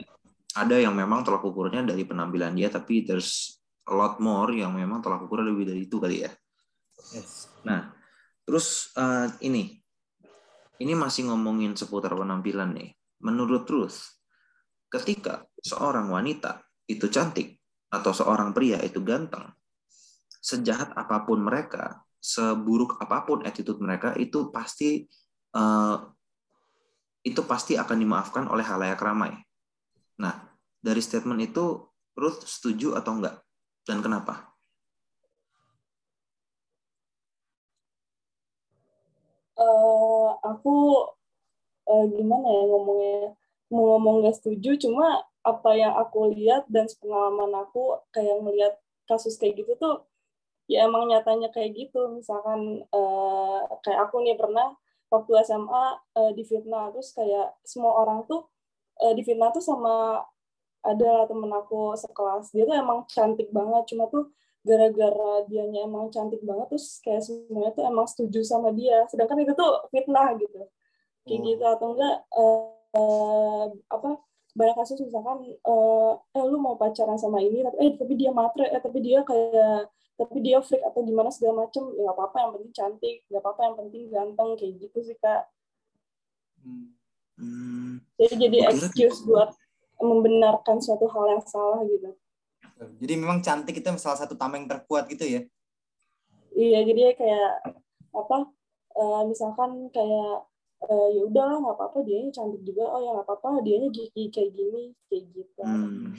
ada 0.58 0.76
yang 0.82 0.98
memang 0.98 1.22
tolak 1.22 1.46
ukurnya 1.46 1.86
dari 1.86 2.02
penampilan 2.04 2.58
dia, 2.58 2.74
tapi 2.74 3.06
there's 3.06 3.62
a 3.86 3.94
lot 3.94 4.18
more 4.18 4.50
yang 4.50 4.74
memang 4.74 5.00
tolak 5.06 5.22
ukurnya 5.30 5.54
lebih 5.54 5.70
dari 5.70 5.86
itu 5.86 6.02
kali 6.02 6.26
ya. 6.26 6.32
Yes. 7.14 7.54
Nah, 7.62 7.94
terus 8.42 8.90
eh, 8.98 9.30
ini, 9.46 9.78
ini 10.82 10.94
masih 10.98 11.30
ngomongin 11.30 11.78
seputar 11.78 12.18
penampilan 12.18 12.74
nih. 12.74 12.90
Menurut 13.22 13.70
Ruth, 13.70 14.17
ketika 14.88 15.44
seorang 15.60 16.08
wanita 16.08 16.64
itu 16.88 17.12
cantik 17.12 17.60
atau 17.92 18.12
seorang 18.16 18.56
pria 18.56 18.80
itu 18.84 19.04
ganteng, 19.04 19.52
sejahat 20.40 20.96
apa 20.96 21.28
pun 21.28 21.44
mereka, 21.44 22.04
seburuk 22.20 23.00
apa 23.04 23.28
pun 23.28 23.44
attitude 23.44 23.80
mereka, 23.84 24.16
itu 24.16 24.52
pasti 24.52 25.08
eh, 25.56 25.98
itu 27.28 27.42
pasti 27.44 27.76
akan 27.76 27.98
dimaafkan 28.00 28.48
oleh 28.48 28.64
halayak 28.64 29.00
ramai. 29.04 29.36
Nah, 30.24 30.34
dari 30.80 31.04
statement 31.04 31.44
itu 31.44 31.84
Ruth 32.18 32.48
setuju 32.48 32.96
atau 32.96 33.20
enggak? 33.20 33.44
Dan 33.84 34.00
kenapa? 34.00 34.58
Eh, 39.58 40.30
aku 40.48 40.76
eh, 41.90 42.06
gimana 42.14 42.48
ya 42.48 42.64
ngomongnya 42.70 43.36
mau 43.74 43.96
ngomong 43.96 44.24
gak 44.28 44.38
setuju 44.40 44.88
cuma 44.88 45.24
apa 45.44 45.70
yang 45.76 45.94
aku 45.96 46.32
lihat 46.36 46.68
dan 46.68 46.88
pengalaman 47.00 47.52
aku 47.64 48.00
kayak 48.12 48.36
ngelihat 48.44 48.74
kasus 49.08 49.40
kayak 49.40 49.64
gitu 49.64 49.76
tuh 49.80 50.04
ya 50.68 50.84
emang 50.84 51.08
nyatanya 51.08 51.48
kayak 51.56 51.72
gitu 51.76 52.12
misalkan 52.12 52.84
eh, 52.84 53.60
kayak 53.84 54.12
aku 54.12 54.20
nih 54.24 54.36
pernah 54.36 54.76
waktu 55.08 55.32
SMA 55.48 55.86
eh, 56.20 56.32
difitnah 56.36 56.92
terus 56.92 57.16
kayak 57.16 57.56
semua 57.64 57.96
orang 58.04 58.28
tuh 58.28 58.44
eh, 59.00 59.16
difitnah 59.16 59.52
tuh 59.56 59.64
sama 59.64 60.24
ada 60.84 61.28
temen 61.28 61.52
aku 61.52 61.96
sekelas 61.96 62.52
dia 62.52 62.64
tuh 62.68 62.76
emang 62.76 63.08
cantik 63.08 63.48
banget 63.52 63.84
cuma 63.96 64.08
tuh 64.12 64.32
gara-gara 64.68 65.48
dianya 65.48 65.88
emang 65.88 66.12
cantik 66.12 66.44
banget 66.44 66.68
terus 66.76 67.00
kayak 67.00 67.24
semuanya 67.24 67.72
tuh 67.72 67.88
emang 67.88 68.08
setuju 68.08 68.44
sama 68.44 68.76
dia 68.76 69.08
sedangkan 69.08 69.48
itu 69.48 69.56
tuh 69.56 69.88
fitnah 69.92 70.36
gitu 70.36 70.68
kayak 71.24 71.40
Oh. 71.40 71.44
gitu 71.44 71.64
atau 71.68 71.88
enggak 71.96 72.16
apa 73.88 74.10
banyak 74.58 74.76
kasus 74.80 74.98
misalkan 75.04 75.46
eh, 75.46 76.14
eh 76.18 76.46
lu 76.48 76.58
mau 76.58 76.80
pacaran 76.80 77.20
sama 77.20 77.44
ini 77.44 77.62
tapi 77.62 77.78
eh 77.84 77.92
tapi 78.00 78.14
dia 78.18 78.32
matre 78.34 78.66
eh 78.70 78.82
tapi 78.82 79.00
dia 79.04 79.22
kayak 79.22 79.92
tapi 80.18 80.38
dia 80.42 80.58
freak 80.66 80.82
atau 80.82 81.06
gimana 81.06 81.30
segala 81.30 81.68
macem 81.68 81.94
ya 81.94 82.10
nggak 82.10 82.16
apa-apa 82.18 82.38
yang 82.42 82.52
penting 82.58 82.72
cantik 82.74 83.18
nggak 83.30 83.42
apa-apa 83.46 83.62
yang 83.70 83.76
penting 83.78 84.04
ganteng 84.10 84.50
kayak 84.58 84.74
gitu 84.82 85.00
sih 85.06 85.18
kak 85.22 85.46
Hmm. 87.38 88.02
Jadi 88.18 88.50
jadi 88.50 88.58
excuse 88.74 89.22
buat 89.24 89.54
membenarkan 90.02 90.82
suatu 90.82 91.06
hal 91.06 91.38
yang 91.38 91.44
salah 91.46 91.86
gitu 91.86 92.12
Jadi 92.98 93.14
memang 93.14 93.42
cantik 93.46 93.78
itu 93.78 93.90
salah 94.02 94.18
satu 94.18 94.38
tameng 94.38 94.66
terkuat 94.70 95.10
gitu 95.10 95.26
ya. 95.26 95.42
Iya, 96.54 96.80
jadi 96.86 97.14
kayak 97.14 97.52
apa? 98.14 98.38
eh, 98.98 99.22
misalkan 99.30 99.94
kayak 99.94 100.46
eh, 100.86 101.08
ya 101.18 101.22
udahlah 101.26 101.58
nggak 101.64 101.76
apa-apa 101.78 102.00
dia 102.06 102.22
cantik 102.30 102.62
juga. 102.62 102.84
Oh 102.86 103.00
ya 103.02 103.10
nggak 103.18 103.26
apa-apa 103.26 103.50
dia 103.66 103.78
gigi 103.90 104.24
kayak 104.30 104.52
gini 104.54 104.84
kayak 105.10 105.24
gitu. 105.34 105.62
hmm. 105.64 106.14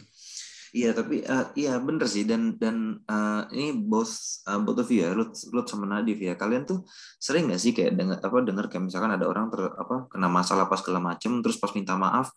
Iya 0.68 0.92
tapi 0.92 1.24
eh, 1.24 1.46
iya 1.56 1.80
bener 1.80 2.04
sih 2.04 2.28
dan 2.28 2.60
dan 2.60 3.00
eh, 3.08 3.42
ini 3.56 3.72
both 3.72 4.44
eh, 4.44 4.60
both 4.60 4.84
of 4.84 4.88
you 4.92 5.00
ya 5.00 5.16
Lut, 5.16 5.32
Lut 5.48 5.64
sama 5.64 5.88
Nadif 5.88 6.20
ya 6.20 6.36
kalian 6.36 6.68
tuh 6.68 6.84
sering 7.16 7.48
nggak 7.48 7.56
sih 7.56 7.72
kayak 7.72 7.96
dengar 7.96 8.20
apa 8.20 8.36
dengar 8.44 8.68
kayak 8.68 8.84
misalkan 8.84 9.16
ada 9.16 9.24
orang 9.24 9.48
ter 9.48 9.64
apa 9.64 10.12
kena 10.12 10.28
masalah 10.28 10.68
pas 10.68 10.76
segala 10.84 11.00
macem 11.00 11.40
terus 11.40 11.56
pas 11.56 11.72
minta 11.72 11.96
maaf 11.96 12.28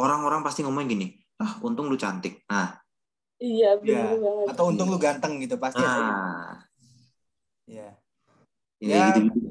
orang-orang 0.00 0.40
pasti 0.40 0.64
ngomong 0.64 0.88
gini 0.88 1.20
ah 1.36 1.60
untung 1.60 1.92
lu 1.92 2.00
cantik 2.00 2.40
nah 2.48 2.80
Iya 3.36 3.76
Iya. 3.84 4.16
benar 4.16 4.16
banget. 4.24 4.46
Atau 4.56 4.64
untung 4.72 4.88
lu 4.88 4.96
ganteng 4.96 5.36
gitu 5.44 5.60
pasti. 5.60 5.76
nah 5.84 6.56
Iya. 7.68 7.88
ya, 8.80 8.88
Ya. 8.88 9.04
gitu, 9.12 9.45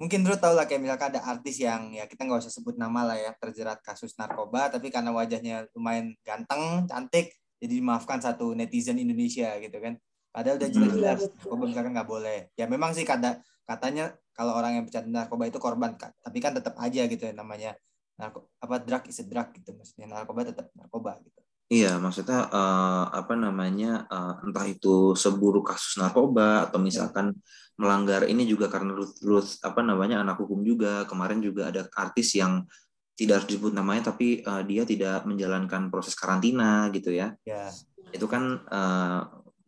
Mungkin 0.00 0.24
lu 0.24 0.32
tau 0.40 0.56
lah 0.56 0.64
kayak 0.64 0.80
misalkan 0.80 1.12
ada 1.12 1.20
artis 1.28 1.60
yang 1.60 1.92
ya 1.92 2.08
kita 2.08 2.24
nggak 2.24 2.40
usah 2.40 2.52
sebut 2.56 2.80
nama 2.80 3.04
lah 3.04 3.20
ya 3.20 3.36
terjerat 3.36 3.84
kasus 3.84 4.16
narkoba 4.16 4.72
tapi 4.72 4.88
karena 4.88 5.12
wajahnya 5.12 5.68
lumayan 5.76 6.16
ganteng, 6.24 6.88
cantik 6.88 7.36
jadi 7.60 7.84
dimaafkan 7.84 8.16
satu 8.16 8.56
netizen 8.56 8.96
Indonesia 8.96 9.60
gitu 9.60 9.76
kan. 9.76 10.00
Padahal 10.32 10.56
udah 10.56 10.70
jelas-jelas 10.72 11.18
Iya, 11.20 11.28
betul. 11.28 11.36
narkoba 11.36 11.64
misalkan 11.68 11.92
nggak 11.92 12.08
boleh. 12.08 12.38
Ya 12.56 12.64
memang 12.64 12.96
sih 12.96 13.04
kata 13.04 13.44
katanya 13.68 14.16
kalau 14.32 14.56
orang 14.56 14.80
yang 14.80 14.84
pecandu 14.88 15.12
narkoba 15.12 15.44
itu 15.52 15.60
korban 15.60 15.92
kan. 16.00 16.16
Tapi 16.24 16.38
kan 16.40 16.56
tetap 16.56 16.80
aja 16.80 17.04
gitu 17.04 17.22
ya 17.28 17.36
namanya 17.36 17.76
narko 18.16 18.48
apa 18.60 18.80
drug 18.80 19.04
is 19.08 19.20
a 19.20 19.24
drug 19.24 19.48
gitu 19.56 19.72
maksudnya 19.76 20.08
narkoba 20.08 20.48
tetap 20.48 20.72
narkoba 20.72 21.20
gitu. 21.20 21.40
Iya, 21.70 22.02
maksudnya 22.02 22.50
eh, 22.50 23.04
apa 23.14 23.36
namanya 23.38 24.08
eh, 24.10 24.34
entah 24.48 24.66
itu 24.66 25.12
seburuk 25.12 25.70
kasus 25.70 26.00
narkoba 26.00 26.66
atau 26.66 26.82
misalkan 26.82 27.36
melanggar 27.80 28.28
ini 28.28 28.44
juga 28.44 28.68
karena 28.68 28.92
Ruth, 28.92 29.16
Ruth 29.24 29.56
apa 29.64 29.80
namanya 29.80 30.20
anak 30.20 30.36
hukum 30.36 30.60
juga 30.60 31.08
kemarin 31.08 31.40
juga 31.40 31.72
ada 31.72 31.88
artis 31.96 32.36
yang 32.36 32.68
tidak 33.16 33.40
harus 33.40 33.48
disebut 33.48 33.72
namanya 33.72 34.12
tapi 34.12 34.44
eh, 34.44 34.62
dia 34.68 34.84
tidak 34.84 35.24
menjalankan 35.24 35.88
proses 35.88 36.12
karantina 36.12 36.92
gitu 36.92 37.08
ya 37.10 37.32
Ya. 37.48 37.72
itu 38.12 38.28
kan 38.28 38.42
eh, 38.68 39.20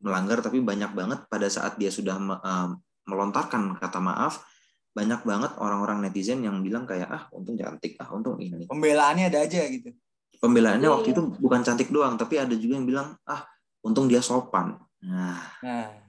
melanggar 0.05 0.45
tapi 0.45 0.61
banyak 0.61 0.93
banget 0.93 1.25
pada 1.27 1.49
saat 1.49 1.81
dia 1.81 1.89
sudah 1.89 2.21
me- 2.21 2.37
eh, 2.39 2.69
melontarkan 3.09 3.81
kata 3.81 3.99
maaf 3.99 4.45
banyak 4.93 5.25
banget 5.25 5.57
orang-orang 5.57 6.05
netizen 6.05 6.45
yang 6.45 6.61
bilang 6.61 6.85
kayak 6.85 7.09
ah 7.09 7.25
untung 7.33 7.57
cantik 7.57 7.97
ah 7.97 8.13
untung 8.13 8.37
ini 8.37 8.69
Pembelaannya 8.69 9.33
ada 9.33 9.41
aja 9.49 9.65
gitu. 9.73 9.89
pembelaannya 10.37 10.85
Iya. 10.85 10.95
waktu 11.01 11.09
itu 11.17 11.23
bukan 11.41 11.61
cantik 11.65 11.89
doang 11.89 12.21
tapi 12.21 12.37
ada 12.37 12.53
juga 12.53 12.77
yang 12.77 12.85
bilang 12.85 13.17
ah 13.25 13.41
untung 13.81 14.05
dia 14.05 14.21
sopan 14.21 14.77
nah 15.01 15.41
Nah, 15.65 16.02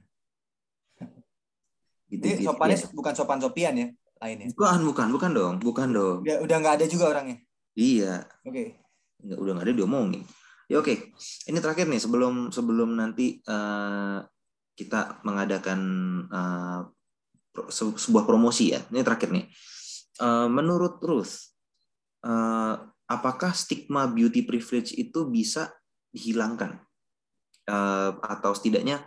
gitu, 2.13 2.23
ini 2.23 2.35
gitu. 2.37 2.47
sopannya 2.47 2.77
Ya. 2.77 2.87
bukan 2.91 3.13
sopan 3.13 3.39
sopian 3.39 3.73
ya 3.73 3.87
lainnya. 4.19 4.47
bukan 4.51 4.79
bukan 4.85 5.07
bukan 5.11 5.31
dong 5.31 5.53
bukan 5.59 5.87
dong 5.89 6.17
Udah 6.21 6.37
udah 6.41 6.55
nggak 6.57 6.75
ada 6.77 6.85
juga 6.85 7.05
orangnya. 7.09 7.37
iya 7.73 8.23
Oke. 8.41 8.77
nggak 9.19 9.37
udah 9.37 9.51
nggak 9.53 9.65
ada 9.67 9.75
diomongin 9.75 10.23
ya 10.65 10.77
oke 10.77 10.93
ini 11.43 11.57
terakhir 11.57 11.87
nih 11.87 11.99
sebelum 11.99 12.49
sebelum 12.49 12.93
nanti 12.93 13.39
eh, 13.39 14.17
kita 14.73 15.21
mengadakan 15.21 15.79
pro- 17.49 17.69
se- 17.69 17.97
sebuah 17.99 18.23
promosi 18.23 18.71
ya 18.71 18.81
ini 18.89 19.01
terakhir 19.01 19.29
nih 19.29 19.47
Eh, 20.13 20.45
menurut 20.45 21.01
Ruth 21.01 21.57
eh, 22.21 22.75
apakah 23.03 23.49
stigma 23.51 24.05
beauty 24.05 24.45
privilege 24.45 24.93
itu 24.93 25.25
bisa 25.25 25.73
dihilangkan 26.09 26.77
Eh, 27.63 28.11
atau 28.19 28.51
setidaknya 28.51 28.99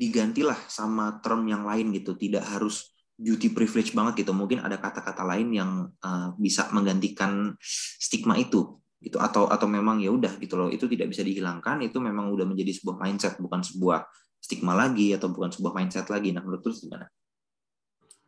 digantilah 0.00 0.56
sama 0.64 1.20
term 1.20 1.44
yang 1.44 1.68
lain 1.68 1.92
gitu. 1.92 2.16
Tidak 2.16 2.40
harus 2.40 2.88
beauty 3.20 3.52
privilege 3.52 3.92
banget 3.92 4.24
gitu. 4.24 4.32
Mungkin 4.32 4.64
ada 4.64 4.80
kata-kata 4.80 5.20
lain 5.28 5.52
yang 5.52 5.70
eh, 6.00 6.28
bisa 6.40 6.72
menggantikan 6.72 7.52
stigma 8.00 8.40
itu 8.40 8.80
gitu. 9.04 9.20
Atau 9.20 9.52
atau 9.52 9.68
memang 9.68 10.00
ya 10.00 10.08
udah 10.08 10.40
gitu 10.40 10.56
loh. 10.56 10.72
Itu 10.72 10.88
tidak 10.88 11.12
bisa 11.12 11.20
dihilangkan. 11.20 11.84
Itu 11.84 12.00
memang 12.00 12.32
udah 12.32 12.48
menjadi 12.48 12.72
sebuah 12.80 12.96
mindset 12.96 13.36
bukan 13.36 13.60
sebuah 13.60 14.08
stigma 14.40 14.72
lagi 14.72 15.12
atau 15.12 15.28
bukan 15.28 15.52
sebuah 15.52 15.76
mindset 15.76 16.08
lagi. 16.08 16.32
Nah 16.32 16.40
menurut 16.40 16.64
terus 16.64 16.80
gimana? 16.80 17.04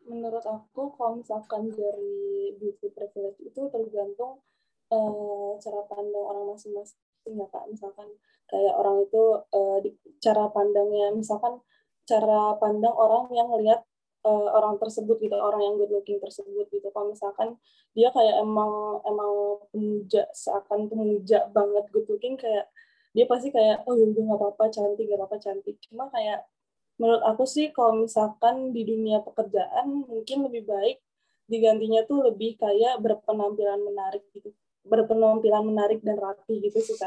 Menurut 0.04 0.44
aku 0.44 0.92
kalau 1.00 1.16
misalkan 1.16 1.72
dari 1.72 2.52
beauty 2.61 2.92
privilege 2.92 3.40
itu 3.40 3.64
tergantung 3.72 4.44
eh, 4.92 5.50
cara 5.56 5.80
pandang 5.88 6.20
orang 6.20 6.52
masing-masing 6.52 7.00
ya 7.26 7.46
kak. 7.50 7.64
Misalkan 7.70 8.08
kayak 8.50 8.74
orang 8.76 8.96
itu 9.06 9.22
eh, 9.54 9.78
di, 9.85 9.90
cara 10.22 10.44
pandangnya, 10.50 11.14
misalkan 11.14 11.62
cara 12.08 12.58
pandang 12.58 12.94
orang 12.94 13.30
yang 13.35 13.48
ngelihat 13.52 13.80
eh, 14.26 14.48
orang 14.52 14.78
tersebut 14.82 15.16
gitu, 15.22 15.35
orang 15.38 15.61
yang 15.62 15.74
good 15.80 15.92
looking 15.92 16.18
tersebut 16.22 16.66
gitu. 16.70 16.88
Kalau 16.94 17.11
misalkan 17.14 17.58
dia 17.92 18.08
kayak 18.12 18.40
emang 18.40 19.04
emang 19.04 19.32
pemuja 19.72 20.28
seakan 20.32 20.88
pemuja 20.88 21.48
banget 21.52 21.85
good 21.92 22.08
looking 22.08 22.40
kayak 22.40 22.68
dia 23.12 23.28
pasti 23.28 23.52
kayak 23.52 23.85
oh 23.85 23.92
ya 23.92 24.08
udah 24.08 24.22
nggak 24.24 24.40
apa-apa 24.40 24.64
cantik 24.72 25.04
nggak 25.04 25.20
apa-apa 25.20 25.38
cantik 25.44 25.76
cuma 25.85 26.08
kayak 26.08 26.48
menurut 26.96 27.22
aku 27.28 27.44
sih 27.44 27.68
kalau 27.76 28.04
misalkan 28.04 28.72
di 28.72 28.88
dunia 28.88 29.20
pekerjaan 29.20 30.08
mungkin 30.08 30.48
lebih 30.48 30.64
baik 30.64 30.96
digantinya 31.44 32.00
tuh 32.08 32.32
lebih 32.32 32.56
kayak 32.56 32.96
berpenampilan 33.04 33.80
menarik 33.85 34.24
gitu 34.32 34.56
berpenampilan 34.82 35.62
menarik 35.62 36.02
dan 36.02 36.18
rapi 36.18 36.58
gitu 36.58 36.78
sih 36.82 36.98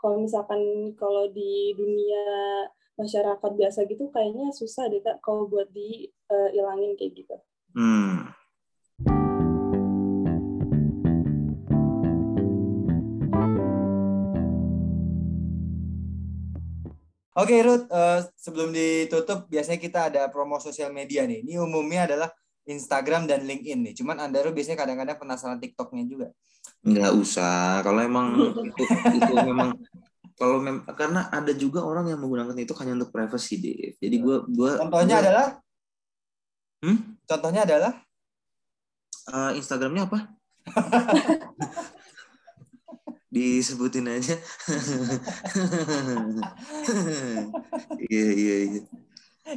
kalau 0.00 0.16
misalkan 0.24 0.92
kalau 0.96 1.28
di 1.28 1.76
dunia 1.76 2.24
masyarakat 2.96 3.50
biasa 3.56 3.84
gitu 3.88 4.08
kayaknya 4.12 4.52
susah 4.52 4.88
deh 4.88 5.00
kak 5.00 5.20
kalau 5.24 5.48
buat 5.48 5.68
dihilangin 5.72 6.96
kayak 6.96 7.12
gitu. 7.16 7.36
Hmm. 7.76 8.32
Oke 17.40 17.56
Ruth, 17.64 17.88
eh, 17.88 18.20
sebelum 18.36 18.68
ditutup 18.68 19.48
biasanya 19.48 19.80
kita 19.80 20.00
ada 20.12 20.28
promo 20.28 20.60
sosial 20.60 20.92
media 20.92 21.24
nih. 21.24 21.40
Ini 21.40 21.56
umumnya 21.62 22.04
adalah 22.04 22.28
Instagram 22.70 23.26
dan 23.26 23.42
LinkedIn 23.42 23.90
nih. 23.90 23.94
Cuman 23.98 24.22
Anda 24.22 24.46
Ruth 24.46 24.54
biasanya 24.54 24.78
kadang-kadang 24.78 25.18
penasaran 25.18 25.58
TikToknya 25.58 26.04
juga. 26.06 26.28
nggak 26.80 27.12
usah. 27.18 27.82
Kalau 27.82 28.00
emang 28.00 28.26
itu 28.62 28.82
itu 29.18 29.32
memang 29.34 29.74
kalau 30.40 30.56
mem 30.56 30.80
karena 30.96 31.28
ada 31.28 31.52
juga 31.52 31.84
orang 31.84 32.08
yang 32.08 32.16
menggunakan 32.16 32.56
itu 32.56 32.72
hanya 32.80 32.96
untuk 32.96 33.12
privacy 33.12 33.60
deh 33.60 33.92
jadi 34.00 34.16
gua 34.24 34.40
gua 34.48 34.80
Contohnya 34.80 35.20
gua- 35.20 35.22
adalah? 35.28 35.46
Hmm? 36.80 36.98
Contohnya 37.28 37.60
adalah? 37.68 37.92
Eh, 39.28 39.50
Instagramnya 39.60 40.08
apa? 40.08 40.18
Disebutin 43.30 44.08
aja. 44.10 44.34
Iya 48.10 48.26
iya 48.34 48.56
iya 48.66 48.80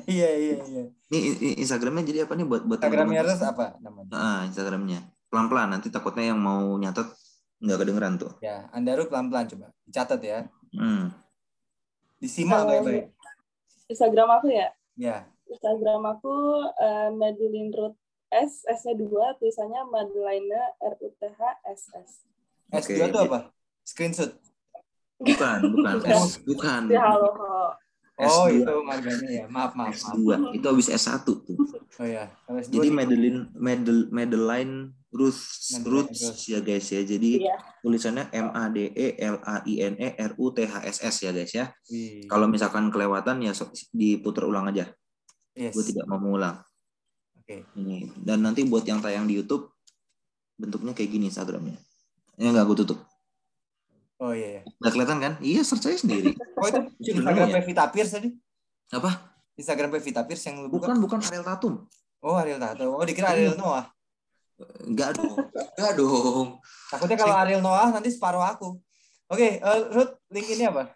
iya 0.06 0.29
iya 0.32 0.56
iya. 0.63 0.84
ini 1.10 1.58
Instagramnya 1.58 2.03
jadi 2.03 2.19
apa 2.25 2.34
nih 2.34 2.45
buat 2.45 2.63
buat 2.63 2.79
Instagramnya? 2.79 3.21
Ruth 3.21 3.43
apa 3.43 3.65
namanya? 3.79 4.12
Ah, 4.12 4.39
Instagramnya 4.43 4.99
pelan-pelan 5.27 5.69
nanti 5.71 5.88
takutnya 5.88 6.29
yang 6.29 6.39
mau 6.39 6.75
nyatet 6.75 7.10
nggak 7.58 7.77
kedengeran 7.79 8.13
tuh 8.15 8.32
Ya, 8.38 8.67
Anda 8.69 8.93
Ruth 8.93 9.08
pelan-pelan 9.08 9.45
coba. 9.47 9.67
Dicatat 9.84 10.19
ya. 10.19 10.45
hmm. 10.71 11.10
Disimak 12.17 12.63
baik-baik. 12.63 13.12
Instagram 13.86 14.29
aku 14.34 14.47
ya 14.47 14.67
Ya. 14.93 15.27
Instagram 15.45 16.01
aku 16.08 16.34
eh, 16.75 17.10
Madeline 17.12 17.71
Ruth 17.71 17.97
S 18.29 18.65
S-nya 18.65 18.95
dua 18.95 19.38
tulisannya 19.38 19.86
Madeline 19.86 20.49
R 20.79 20.95
U 20.97 21.10
T 21.12 21.21
H 21.23 21.41
S 21.67 21.82
S 21.93 22.12
S2 22.71 22.97
Oke. 22.97 23.06
itu 23.06 23.19
apa? 23.21 23.39
Screenshot. 23.84 24.32
bukan 25.15 25.60
bukan 25.71 25.93
S 26.03 26.39
bukan 26.49 26.89
ya 26.89 26.99
halo 27.06 27.29
halo. 27.32 27.77
Oh, 28.13 28.45
S2. 28.45 28.62
itu 28.62 28.73
marganya 28.84 29.30
ya. 29.30 29.45
Maaf, 29.49 29.73
maaf, 29.73 29.89
maaf. 29.91 30.13
S2 30.13 30.21
itu 30.54 30.65
habis 30.65 30.88
S1 30.88 31.26
tuh 31.26 31.41
Oh 31.93 32.06
ya. 32.06 32.30
Kalau 32.45 32.62
S2 32.62 32.69
Jadi 32.71 32.88
di- 32.88 32.93
Madeline 32.93 33.39
Madel, 33.54 33.97
Madeline 34.10 34.73
Ruth 35.10 35.41
Ruth 35.84 36.13
ya 36.43 36.60
guys 36.60 36.86
ya. 36.88 37.02
Jadi 37.02 37.41
Iya. 37.41 37.58
tulisannya 37.82 38.30
M 38.30 38.49
A 38.49 38.65
D 38.67 38.89
E 38.89 39.17
L 39.17 39.38
A 39.39 39.62
I 39.63 39.73
N 39.84 39.93
E 39.95 40.13
R 40.13 40.32
U 40.36 40.49
T 40.49 40.62
H 40.63 40.76
S 40.84 40.97
S 41.02 41.15
ya 41.21 41.32
guys 41.32 41.49
ya. 41.52 41.73
Kalau 42.26 42.45
misalkan 42.45 42.89
kelewatan 42.89 43.41
ya 43.41 43.54
diputar 43.89 44.45
ulang 44.45 44.69
aja. 44.69 44.93
yes. 45.54 45.69
Gue 45.71 45.86
tidak 45.86 46.06
mau 46.06 46.17
mengulang. 46.17 46.62
Oke. 47.36 47.65
Ini 47.76 48.13
dan 48.19 48.41
nanti 48.41 48.62
buat 48.63 48.82
yang 48.84 48.97
tayang 48.99 49.26
di 49.26 49.36
YouTube 49.36 49.73
bentuknya 50.54 50.93
kayak 50.93 51.10
gini 51.10 51.30
Instagramnya. 51.30 51.78
Ya 52.36 52.49
nggak 52.49 52.65
gue 52.67 52.78
tutup. 52.80 52.99
Oh 54.24 54.32
iya. 54.32 54.48
iya. 54.56 54.62
Nggak 54.80 54.92
kelihatan 54.96 55.18
kan? 55.20 55.34
Iya 55.44 55.62
search 55.68 55.92
aja 55.92 56.00
sendiri. 56.00 56.32
Oh 56.56 56.68
itu 56.72 56.80
Instagram 57.12 57.48
ya? 57.52 57.56
Pevita 57.60 57.84
Pierce 57.92 58.12
tadi? 58.16 58.30
Apa? 58.96 59.12
Instagram 59.60 59.90
Pevita 59.92 60.24
Pierce 60.24 60.48
yang 60.48 60.64
lu 60.64 60.72
buka? 60.72 60.88
Bukan 60.88 60.98
bukan 61.04 61.20
Ariel 61.28 61.44
Tatum. 61.44 61.74
Oh 62.24 62.40
Ariel 62.40 62.56
Tato. 62.64 62.88
Oh 62.96 63.04
dikira 63.04 63.36
Ariel 63.36 63.60
Noah. 63.60 63.92
Enggak 64.88 65.20
dong. 65.20 65.36
Enggak 65.76 65.94
dong. 66.00 66.48
Takutnya 66.88 67.18
kalau 67.20 67.36
Ariel 67.36 67.60
Noah 67.60 67.92
nanti 67.92 68.16
separuh 68.16 68.40
aku. 68.40 68.80
Oke, 69.28 69.60
eh, 69.60 69.80
Ruth, 69.92 70.14
link 70.32 70.48
ini 70.48 70.72
apa? 70.72 70.88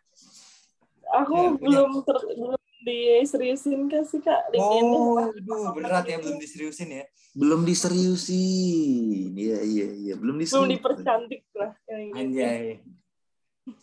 Aku 1.24 1.36
Iya, 1.36 1.50
punya. 1.56 1.80
belum 1.84 1.92
ter, 2.04 2.18
belum 2.38 2.62
diseriusin 2.84 3.88
kan 3.92 4.04
sih 4.08 4.20
kak 4.24 4.52
LinkedIn 4.52 4.84
Oh, 4.88 5.20
aduh, 5.20 5.72
berat 5.76 6.06
ya 6.08 6.20
belum 6.22 6.38
diseriusin 6.40 7.02
ya. 7.02 7.04
Belum 7.36 7.64
diseriusin. 7.68 9.34
Iya 9.36 9.60
iya 9.64 9.88
iya, 9.92 10.14
belum 10.16 10.38
belum 10.38 10.44
diseriusin. 10.44 10.72
dipercantik 10.80 11.42
lah 11.56 11.72
yang 11.92 12.02
ini. 12.08 12.20
Anjay. 12.20 12.66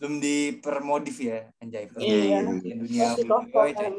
Belum 0.00 0.16
dipermodif 0.16 1.16
ya, 1.20 1.48
anjay. 1.60 1.88
Iya, 2.00 2.16
iya, 2.16 2.38
iya. 2.40 2.74
Dunia. 2.74 3.08
Oh, 3.28 3.42
kosongan. 3.44 3.94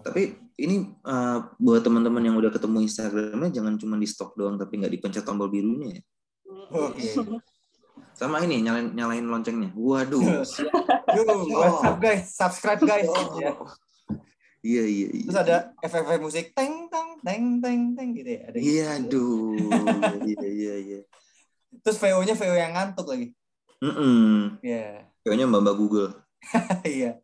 Tapi 0.00 0.32
ini 0.56 0.88
eh, 0.88 1.38
buat 1.60 1.84
teman-teman 1.84 2.24
yang 2.24 2.36
udah 2.40 2.48
ketemu 2.48 2.88
Instagramnya 2.88 3.50
jangan 3.52 3.74
cuma 3.76 4.00
di 4.00 4.08
stok 4.08 4.32
doang 4.32 4.56
tapi 4.56 4.80
nggak 4.80 4.92
dipencet 4.96 5.24
tombol 5.28 5.52
birunya 5.52 6.00
ya. 6.00 6.02
Oke. 6.72 7.04
Sama 8.16 8.40
ini 8.44 8.64
nyalain 8.64 8.96
nyalain 8.96 9.24
loncengnya. 9.24 9.72
Waduh. 9.76 10.44
Yo, 11.16 11.22
what's 11.52 11.84
up 11.84 11.96
guys? 12.00 12.32
Subscribe 12.32 12.80
guys. 12.80 13.08
Ya. 13.36 13.52
Iya 14.60 14.84
iya 14.84 15.08
iya. 15.08 15.24
Terus 15.24 15.40
ada 15.40 15.56
efek-efek 15.80 16.20
musik 16.20 16.52
teng 16.52 16.88
teng 16.92 17.16
teng 17.24 17.44
teng 17.64 17.80
teng 17.96 18.08
gitu 18.12 18.28
ya. 18.28 18.40
Ada 18.48 18.56
Iya 18.60 18.86
aduh. 19.00 19.56
Iya 20.24 20.48
iya 20.48 20.74
iya. 20.80 21.00
Terus 21.80 21.96
VO-nya 21.96 22.34
VO 22.36 22.56
yang 22.56 22.72
ngantuk 22.76 23.08
lagi. 23.08 23.32
Mm 23.80 24.60
Iya. 24.60 25.08
Kayaknya 25.24 25.46
Mbak 25.48 25.60
Mbak 25.64 25.76
Google. 25.76 26.10
Iya. 26.86 27.20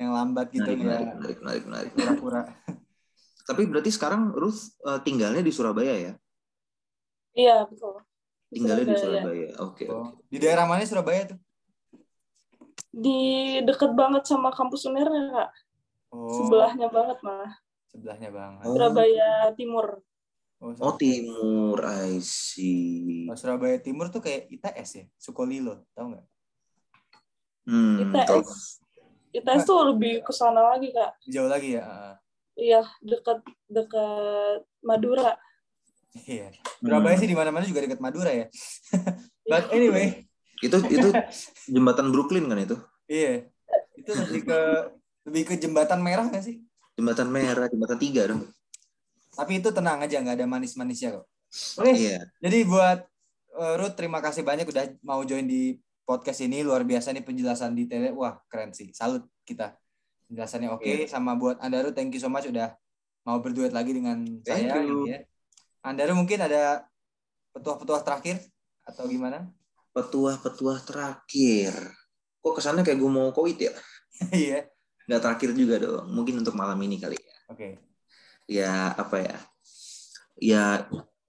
Yang 0.00 0.10
lambat 0.12 0.46
gitu 0.50 0.64
Menarik, 0.66 0.80
menarik, 0.82 1.06
ya. 1.06 1.14
menarik, 1.14 1.38
menarik, 1.40 1.62
menarik. 1.68 1.90
Pura-pura. 1.92 2.42
Tapi 3.48 3.62
berarti 3.68 3.90
sekarang 3.92 4.32
Ruth 4.32 4.72
eh, 4.82 5.00
tinggalnya 5.04 5.42
di 5.44 5.52
Surabaya 5.52 5.94
ya? 5.94 6.12
Iya 7.32 7.64
betul. 7.68 8.00
Tinggalnya 8.48 8.86
di 8.88 8.96
Surabaya. 8.96 9.22
Surabaya. 9.24 9.48
Oke. 9.64 9.84
Oh. 9.88 10.12
oke. 10.12 10.28
Di 10.32 10.38
daerah 10.40 10.64
mana 10.64 10.84
Surabaya 10.84 11.22
tuh? 11.32 11.38
Di 12.92 13.18
deket 13.64 13.92
banget 13.96 14.24
sama 14.28 14.52
kampus 14.52 14.84
Uner 14.88 15.08
ya 15.08 15.24
kak. 15.32 15.50
Oh, 16.12 16.28
Sebelahnya 16.40 16.88
banget 16.92 17.18
malah. 17.24 17.52
sebelahnya 17.88 18.28
banget. 18.32 18.64
Surabaya 18.68 19.30
Timur. 19.52 20.00
Oh, 20.62 20.70
Oh 20.78 20.94
timur, 20.94 21.74
I 21.82 22.22
see. 22.22 23.26
Oh, 23.26 23.34
Surabaya 23.34 23.76
Timur 23.76 24.06
tuh 24.08 24.22
kayak 24.22 24.46
ITS 24.48 24.90
ya, 24.94 25.04
Sukolilo, 25.16 25.82
tau 25.90 26.06
nggak? 26.06 26.22
Hmm, 27.64 28.14
kalau- 28.22 28.46
ITS. 28.46 28.78
ITS 29.32 29.62
tuh 29.64 29.90
lebih 29.90 30.22
ke 30.22 30.30
sana 30.30 30.62
lagi 30.70 30.90
kak. 30.90 31.18
Jauh 31.26 31.50
lagi 31.50 31.74
ya. 31.74 31.82
ah. 31.82 32.14
Iya 32.52 32.84
dekat 33.00 33.40
dekat 33.66 34.62
Madura. 34.78 35.34
Iya. 36.22 36.52
Surabaya 36.78 37.16
Hmm. 37.16 37.22
sih 37.24 37.28
di 37.28 37.34
mana-mana 37.34 37.64
juga 37.64 37.80
dekat 37.80 37.98
Madura 37.98 38.30
ya. 38.30 38.46
But 39.50 39.72
anyway, 39.72 40.28
itu 40.60 40.76
itu 40.86 41.08
jembatan 41.74 42.12
Brooklyn 42.12 42.46
kan 42.46 42.60
itu? 42.60 42.76
iya. 43.08 43.48
Itu 43.96 44.12
lebih 44.14 44.46
ke 44.46 44.58
lebih 45.24 45.42
ke 45.42 45.54
jembatan 45.56 45.98
merah 45.98 46.28
nggak 46.28 46.44
sih? 46.44 46.60
Jembatan 46.92 47.32
merah, 47.32 47.66
jembatan 47.66 47.98
tiga 47.98 48.28
dong. 48.28 48.46
Tapi 49.32 49.58
itu 49.58 49.68
tenang 49.72 49.98
aja, 50.00 50.20
nggak 50.20 50.36
ada 50.38 50.46
manis-manisnya 50.46 51.16
kok. 51.16 51.24
Oke, 51.80 51.92
Iya. 51.92 52.24
jadi 52.40 52.64
buat 52.64 53.04
uh, 53.52 53.74
Ruth 53.76 53.96
terima 53.96 54.20
kasih 54.20 54.40
banyak 54.40 54.64
udah 54.64 54.88
mau 55.04 55.20
join 55.22 55.44
di 55.44 55.76
podcast 56.02 56.40
ini 56.40 56.64
luar 56.64 56.84
biasa 56.84 57.12
nih 57.12 57.24
penjelasan 57.24 57.72
detailnya. 57.72 58.12
Wah 58.12 58.40
keren 58.48 58.72
sih, 58.72 58.92
salut 58.92 59.24
kita. 59.44 59.76
Penjelasannya 60.28 60.68
oke. 60.72 60.84
Iya. 60.84 61.08
Sama 61.08 61.36
buat 61.36 61.60
Anda 61.60 61.84
Ruth, 61.84 61.96
thank 61.96 62.12
you 62.12 62.20
so 62.20 62.32
much 62.32 62.48
udah 62.48 62.72
mau 63.22 63.38
berduet 63.38 63.70
lagi 63.70 63.92
dengan 63.92 64.18
Thank 64.42 64.68
saya. 64.72 64.80
you. 64.84 65.04
Ini 65.06 65.12
ya. 65.12 65.18
Anda 65.84 66.08
Ruth 66.08 66.18
mungkin 66.24 66.38
ada 66.40 66.84
petuah-petuah 67.52 68.00
terakhir 68.00 68.36
atau 68.82 69.04
gimana? 69.06 69.48
Petuah-petuah 69.92 70.78
terakhir. 70.82 71.72
Kok 72.40 72.54
kesannya 72.58 72.82
kayak 72.82 72.96
gue 72.98 73.10
mau 73.12 73.28
koit 73.30 73.60
ya? 73.60 73.72
Iya. 74.32 74.64
Nggak 75.08 75.20
terakhir 75.20 75.50
juga 75.52 75.76
dong. 75.82 76.08
Mungkin 76.10 76.40
untuk 76.40 76.54
malam 76.54 76.78
ini 76.80 76.96
kali 76.96 77.16
ya. 77.18 77.34
Oke. 77.50 77.91
Ya 78.50 78.92
apa 78.94 79.16
ya? 79.22 79.36
Ya 80.38 80.64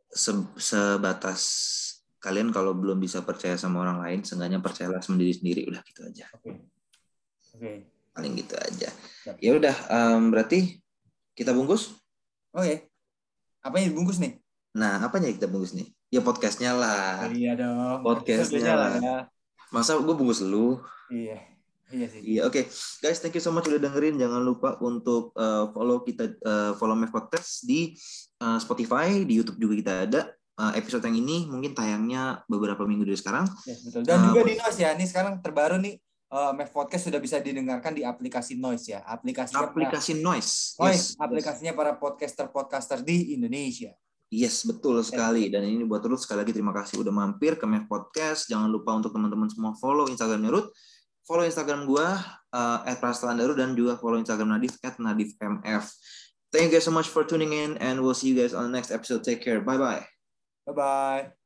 se- 0.09 0.49
sebatas 0.57 1.41
kalian 2.23 2.49
kalau 2.55 2.71
belum 2.71 2.97
bisa 3.03 3.19
percaya 3.21 3.59
sama 3.59 3.83
orang 3.83 3.99
lain, 3.99 4.19
seenggaknya 4.23 4.63
percayalah 4.63 5.03
sama 5.03 5.19
diri 5.19 5.33
sendiri. 5.35 5.61
Udah 5.67 5.83
gitu 5.83 6.01
aja. 6.07 6.25
Oke. 6.33 6.51
Oke. 7.53 7.71
Paling 8.13 8.33
gitu 8.39 8.55
aja. 8.57 8.89
Ya 9.41 9.51
udah. 9.57 9.75
em, 9.89 10.31
berarti 10.31 10.79
kita 11.33 11.51
bungkus. 11.53 11.93
Oke. 12.53 12.89
Apa 13.63 13.79
yang 13.79 13.93
dibungkus 13.93 14.19
nih? 14.19 14.37
Nah, 14.73 15.01
apanya 15.05 15.29
yang 15.29 15.37
kita 15.37 15.49
bungkus 15.49 15.77
nih? 15.77 15.87
Ya 16.13 16.21
podcastnya 16.21 16.73
lah. 16.73 17.29
Iya 17.29 17.57
dong. 17.57 18.01
Podcastnya 18.05 18.73
lah. 18.73 18.93
ya. 19.01 19.17
Masa 19.73 19.97
gue 19.97 20.13
bungkus 20.13 20.41
lu? 20.45 20.77
Iya. 21.09 21.52
Iya 21.91 22.07
sih. 22.09 22.21
Iya, 22.23 22.41
oke. 22.47 22.61
Guys, 23.01 23.19
thank 23.19 23.35
you 23.35 23.43
so 23.43 23.51
much 23.51 23.67
udah 23.67 23.81
dengerin. 23.81 24.15
Jangan 24.15 24.41
lupa 24.41 24.79
untuk 24.79 25.35
uh, 25.35 25.67
follow 25.71 26.01
kita 26.01 26.31
uh, 26.41 26.71
follow 26.75 26.95
Mev 26.95 27.11
Podcast 27.11 27.65
di 27.65 27.93
uh, 28.39 28.57
Spotify, 28.57 29.21
di 29.23 29.37
YouTube 29.37 29.59
juga 29.59 29.73
kita 29.75 29.93
ada. 30.07 30.21
Uh, 30.53 30.69
episode 30.77 31.01
yang 31.09 31.17
ini 31.17 31.49
mungkin 31.49 31.73
tayangnya 31.73 32.45
beberapa 32.45 32.85
minggu 32.85 33.09
dari 33.09 33.17
sekarang. 33.17 33.49
Yes, 33.65 33.81
betul. 33.89 34.05
Dan 34.05 34.21
Ah, 34.21 34.25
juga 34.29 34.41
di 34.45 34.53
Noise 34.53 34.79
ya. 34.79 34.89
Ini 34.93 35.05
sekarang 35.09 35.41
terbaru 35.41 35.81
nih 35.81 35.97
uh, 36.29 36.53
Mev 36.53 36.69
Podcast 36.69 37.09
sudah 37.09 37.17
bisa 37.17 37.41
didengarkan 37.41 37.93
di 37.93 38.05
aplikasi 38.05 38.53
Noise 38.57 38.85
ya. 38.93 38.99
Aplikasi 39.01 39.53
Aplikasi 39.57 40.13
Noise. 40.21 40.77
Noise, 40.77 41.17
Yes, 41.17 41.17
aplikasinya 41.17 41.73
para 41.73 41.97
podcaster-podcaster 41.97 43.01
di 43.01 43.33
Indonesia. 43.33 43.93
Yes, 44.29 44.65
betul 44.65 45.01
sekali. 45.05 45.49
Dan 45.49 45.61
ini 45.65 45.85
buat 45.85 46.01
Ruth 46.05 46.25
sekali 46.25 46.41
lagi 46.41 46.53
terima 46.53 46.73
kasih 46.73 47.05
udah 47.05 47.13
mampir 47.13 47.53
ke 47.53 47.65
Mev 47.69 47.85
Podcast. 47.85 48.49
Jangan 48.49 48.65
lupa 48.65 48.93
untuk 48.93 49.13
teman-teman 49.13 49.45
semua 49.45 49.77
follow 49.77 50.09
Instagramnya 50.09 50.49
Ruth. 50.53 50.69
Follow 51.23 51.47
Instagram 51.47 51.87
gua 51.87 52.19
uh, 52.51 52.83
@prastalandaru 52.99 53.55
dan 53.55 53.73
juga 53.73 53.95
follow 53.95 54.19
Instagram 54.19 54.59
Nadif 54.59 54.75
@nadifmf. 54.79 55.85
Thank 56.53 56.69
you 56.69 56.73
guys 56.77 56.85
so 56.85 56.93
much 56.93 57.09
for 57.09 57.25
tuning 57.25 57.55
in 57.55 57.81
and 57.81 58.03
we'll 58.03 58.13
see 58.13 58.29
you 58.29 58.37
guys 58.37 58.53
on 58.53 58.69
the 58.69 58.73
next 58.73 58.93
episode. 58.93 59.25
Take 59.25 59.41
care. 59.41 59.63
Bye 59.63 59.79
bye. 59.79 60.05
Bye 60.69 60.75
bye. 60.75 61.42